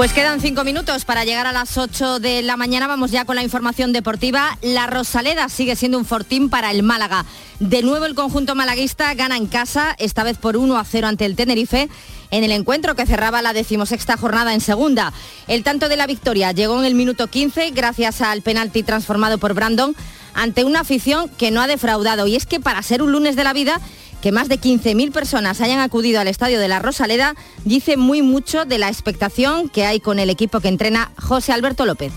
[0.00, 2.86] Pues quedan cinco minutos para llegar a las 8 de la mañana.
[2.86, 4.56] Vamos ya con la información deportiva.
[4.62, 7.26] La Rosaleda sigue siendo un fortín para el Málaga.
[7.58, 11.26] De nuevo el conjunto malaguista gana en casa, esta vez por 1 a 0 ante
[11.26, 11.90] el Tenerife
[12.30, 15.12] en el encuentro que cerraba la decimosexta jornada en segunda.
[15.48, 19.52] El tanto de la victoria llegó en el minuto 15 gracias al penalti transformado por
[19.52, 19.94] Brandon
[20.32, 22.26] ante una afición que no ha defraudado.
[22.26, 23.82] Y es que para ser un lunes de la vida
[24.20, 28.64] que más de 15.000 personas hayan acudido al estadio de la Rosaleda dice muy mucho
[28.64, 32.12] de la expectación que hay con el equipo que entrena José Alberto López.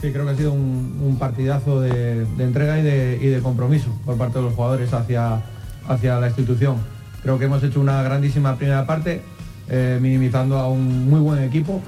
[0.00, 4.44] Sí, creo que ha sido un, partidazo de, entrega y de, compromiso por parte de
[4.44, 5.42] los jugadores hacia,
[5.88, 6.76] hacia la institución.
[7.22, 9.22] Creo que hemos hecho una grandísima primera parte,
[9.68, 11.82] eh, minimizando a un muy buen equipo.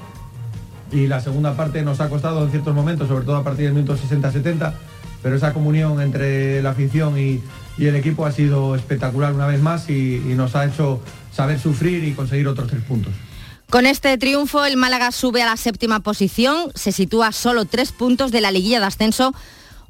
[0.91, 3.73] Y la segunda parte nos ha costado en ciertos momentos, sobre todo a partir del
[3.75, 4.73] minuto 60-70,
[5.23, 7.39] pero esa comunión entre la afición y,
[7.77, 11.01] y el equipo ha sido espectacular una vez más y, nos ha hecho
[11.31, 13.13] saber sufrir y conseguir otros tres puntos.
[13.69, 18.31] Con este triunfo, el Málaga sube a la séptima posición, se sitúa solo tres puntos
[18.31, 19.33] de la liguilla de ascenso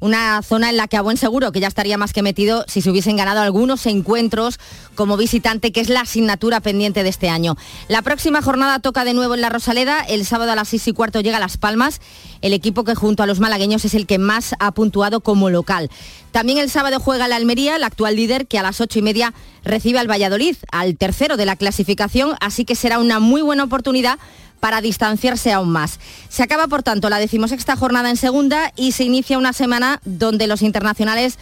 [0.02, 2.82] una zona en la que a buen seguro que ya estaría más que metido si
[2.82, 4.58] se hubiesen ganado algunos encuentros
[4.96, 7.56] como visitante, que es la asignatura pendiente de este año.
[7.86, 10.92] La próxima jornada toca de nuevo en la Rosaleda, el sábado a las 6 y
[10.92, 12.00] cuarto llega Las Palmas,
[12.40, 15.88] el equipo que junto a los malagueños es el que más ha puntuado como local.
[16.32, 19.32] También el sábado juega la Almería, el actual líder, que a las ocho y media
[19.62, 24.18] recibe al Valladolid, al tercero de la clasificación, así que será una muy buena oportunidad
[24.62, 25.98] para distanciarse aún más.
[26.28, 30.46] Se acaba, por tanto, la decimosexta jornada en segunda y se inicia una semana donde
[30.46, 31.36] los internacionales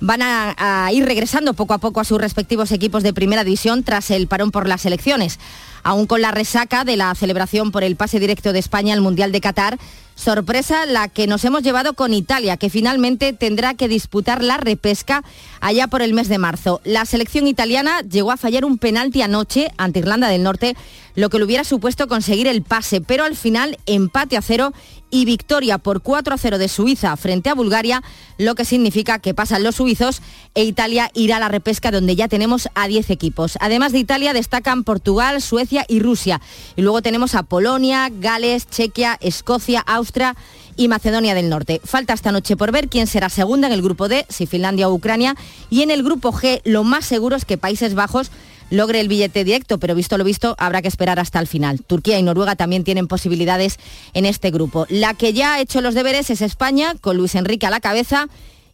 [0.00, 4.10] van a, ir regresando poco a poco a sus respectivos equipos de primera división tras
[4.10, 5.38] el parón por las elecciones.
[5.82, 9.32] Aún con la resaca de la celebración por el pase directo de España al Mundial
[9.32, 9.78] de Qatar,
[10.14, 15.24] Sorpresa la que nos hemos llevado con Italia, que finalmente tendrá que disputar la repesca
[15.60, 16.80] allá por el mes de marzo.
[16.84, 20.76] La selección italiana llegó a fallar un penalti anoche ante Irlanda del Norte,
[21.14, 24.72] lo que le hubiera supuesto conseguir el pase, pero al final empate a cero
[25.10, 28.02] y victoria por 4 a 0 de Suiza frente a Bulgaria,
[28.38, 30.22] lo que significa que pasan los suizos
[30.54, 33.58] e Italia irá a la repesca donde ya tenemos a 10 equipos.
[33.60, 36.40] Además de Italia destacan Portugal, Suecia y Rusia.
[36.76, 40.34] Y luego tenemos a Polonia, Gales, Chequia, Escocia, Austria
[40.76, 41.82] y Macedonia del Norte.
[41.84, 44.94] Falta esta noche por ver quién será segunda en el grupo D, si Finlandia o
[44.94, 45.36] Ucrania.
[45.68, 48.30] Y en el grupo G lo más seguro es que Países Bajos
[48.70, 51.80] logre el billete directo, pero visto lo visto, habrá que esperar hasta el final.
[51.86, 53.78] Turquía y Noruega también tienen posibilidades
[54.14, 54.86] en este grupo.
[54.88, 58.28] La que ya ha hecho los deberes es España, con Luis Enrique a la cabeza.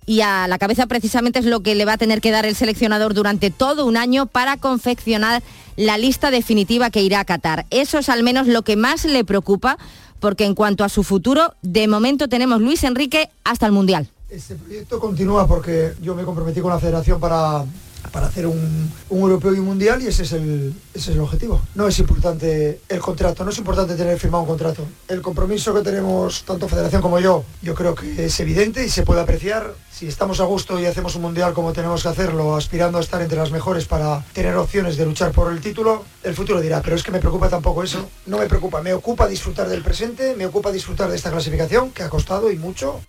[0.06, 2.56] Y a la cabeza precisamente es lo que le va a tener que dar el
[2.56, 5.42] seleccionador durante todo un año para confeccionar
[5.76, 7.66] la lista definitiva que irá a Qatar.
[7.68, 9.76] Eso es al menos lo que más le preocupa,
[10.18, 14.08] porque en cuanto a su futuro, de momento tenemos Luis Enrique hasta el Mundial.
[14.30, 17.64] Este proyecto continúa porque yo me comprometí con la federación para
[18.12, 21.60] para hacer un, europeo y un mundial y ese es, el, ese es el objetivo.
[21.74, 24.86] No es importante el contrato, no es importante tener firmado un contrato.
[25.08, 29.02] El compromiso que tenemos tanto Federación como yo, yo creo que es evidente y se
[29.02, 29.74] puede apreciar.
[29.90, 33.20] Si estamos a gusto y hacemos un mundial como tenemos que hacerlo, aspirando a estar
[33.20, 36.94] entre las mejores para tener opciones de luchar por el título, el futuro dirá, pero
[36.94, 38.08] es que me preocupa tampoco eso.
[38.26, 42.02] No me preocupa, me ocupa disfrutar del presente, me ocupa disfrutar de esta clasificación que
[42.02, 43.00] ha costado y mucho.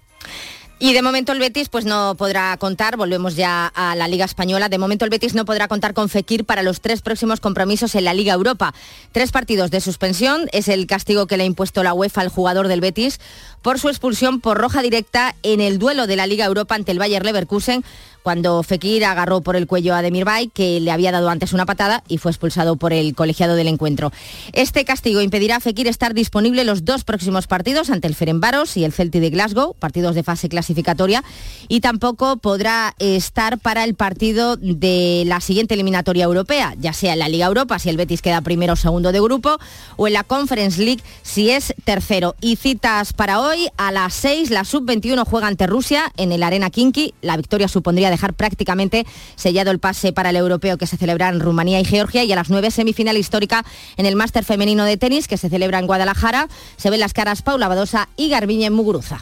[0.82, 4.70] Y de momento el Betis pues no podrá contar, volvemos ya a la Liga Española,
[4.70, 8.06] de momento el Betis no podrá contar con Fekir para los tres próximos compromisos en
[8.06, 8.74] la Liga Europa.
[9.12, 12.70] Tres partidos de suspensión es el castigo que le ha impuesto la UEFA al jugador
[12.70, 13.20] del Betis
[13.62, 17.00] por su expulsión por roja directa en el duelo de la Liga Europa ante el
[17.00, 17.84] Bayer Leverkusen
[18.24, 22.04] cuando Fekir agarró por el cuello a Demirbay, que le había dado antes una patada
[22.08, 24.12] y fue expulsado por el colegiado del encuentro.
[24.54, 28.84] Este castigo impedirá a Fekir estar disponible los dos próximos partidos ante el Ferenbaros y
[28.84, 31.24] el Celtic de Glasgow, partidos de fase clasificatoria,
[31.68, 37.20] y tampoco podrá estar para el partido de la siguiente eliminatoria europea, ya sea en
[37.20, 39.58] la Liga Europa, si el Betis queda primero o segundo de grupo,
[39.98, 42.36] o en la Conference League, si es tercero.
[42.42, 46.70] Y citas para hoy, a las 6, la Sub-21 juega ante Rusia en el Arena
[46.70, 47.14] Kinky.
[47.22, 49.06] La victoria supondría dejar prácticamente
[49.36, 52.36] sellado el pase para el europeo que se celebra en Rumanía y Georgia y a
[52.36, 53.66] las 9 semifinal histórica
[53.98, 56.48] en el máster femenino de tenis que se celebra en Guadalajara.
[56.78, 59.22] Se ven las caras Paula Badosa y Garbiñe Muguruza.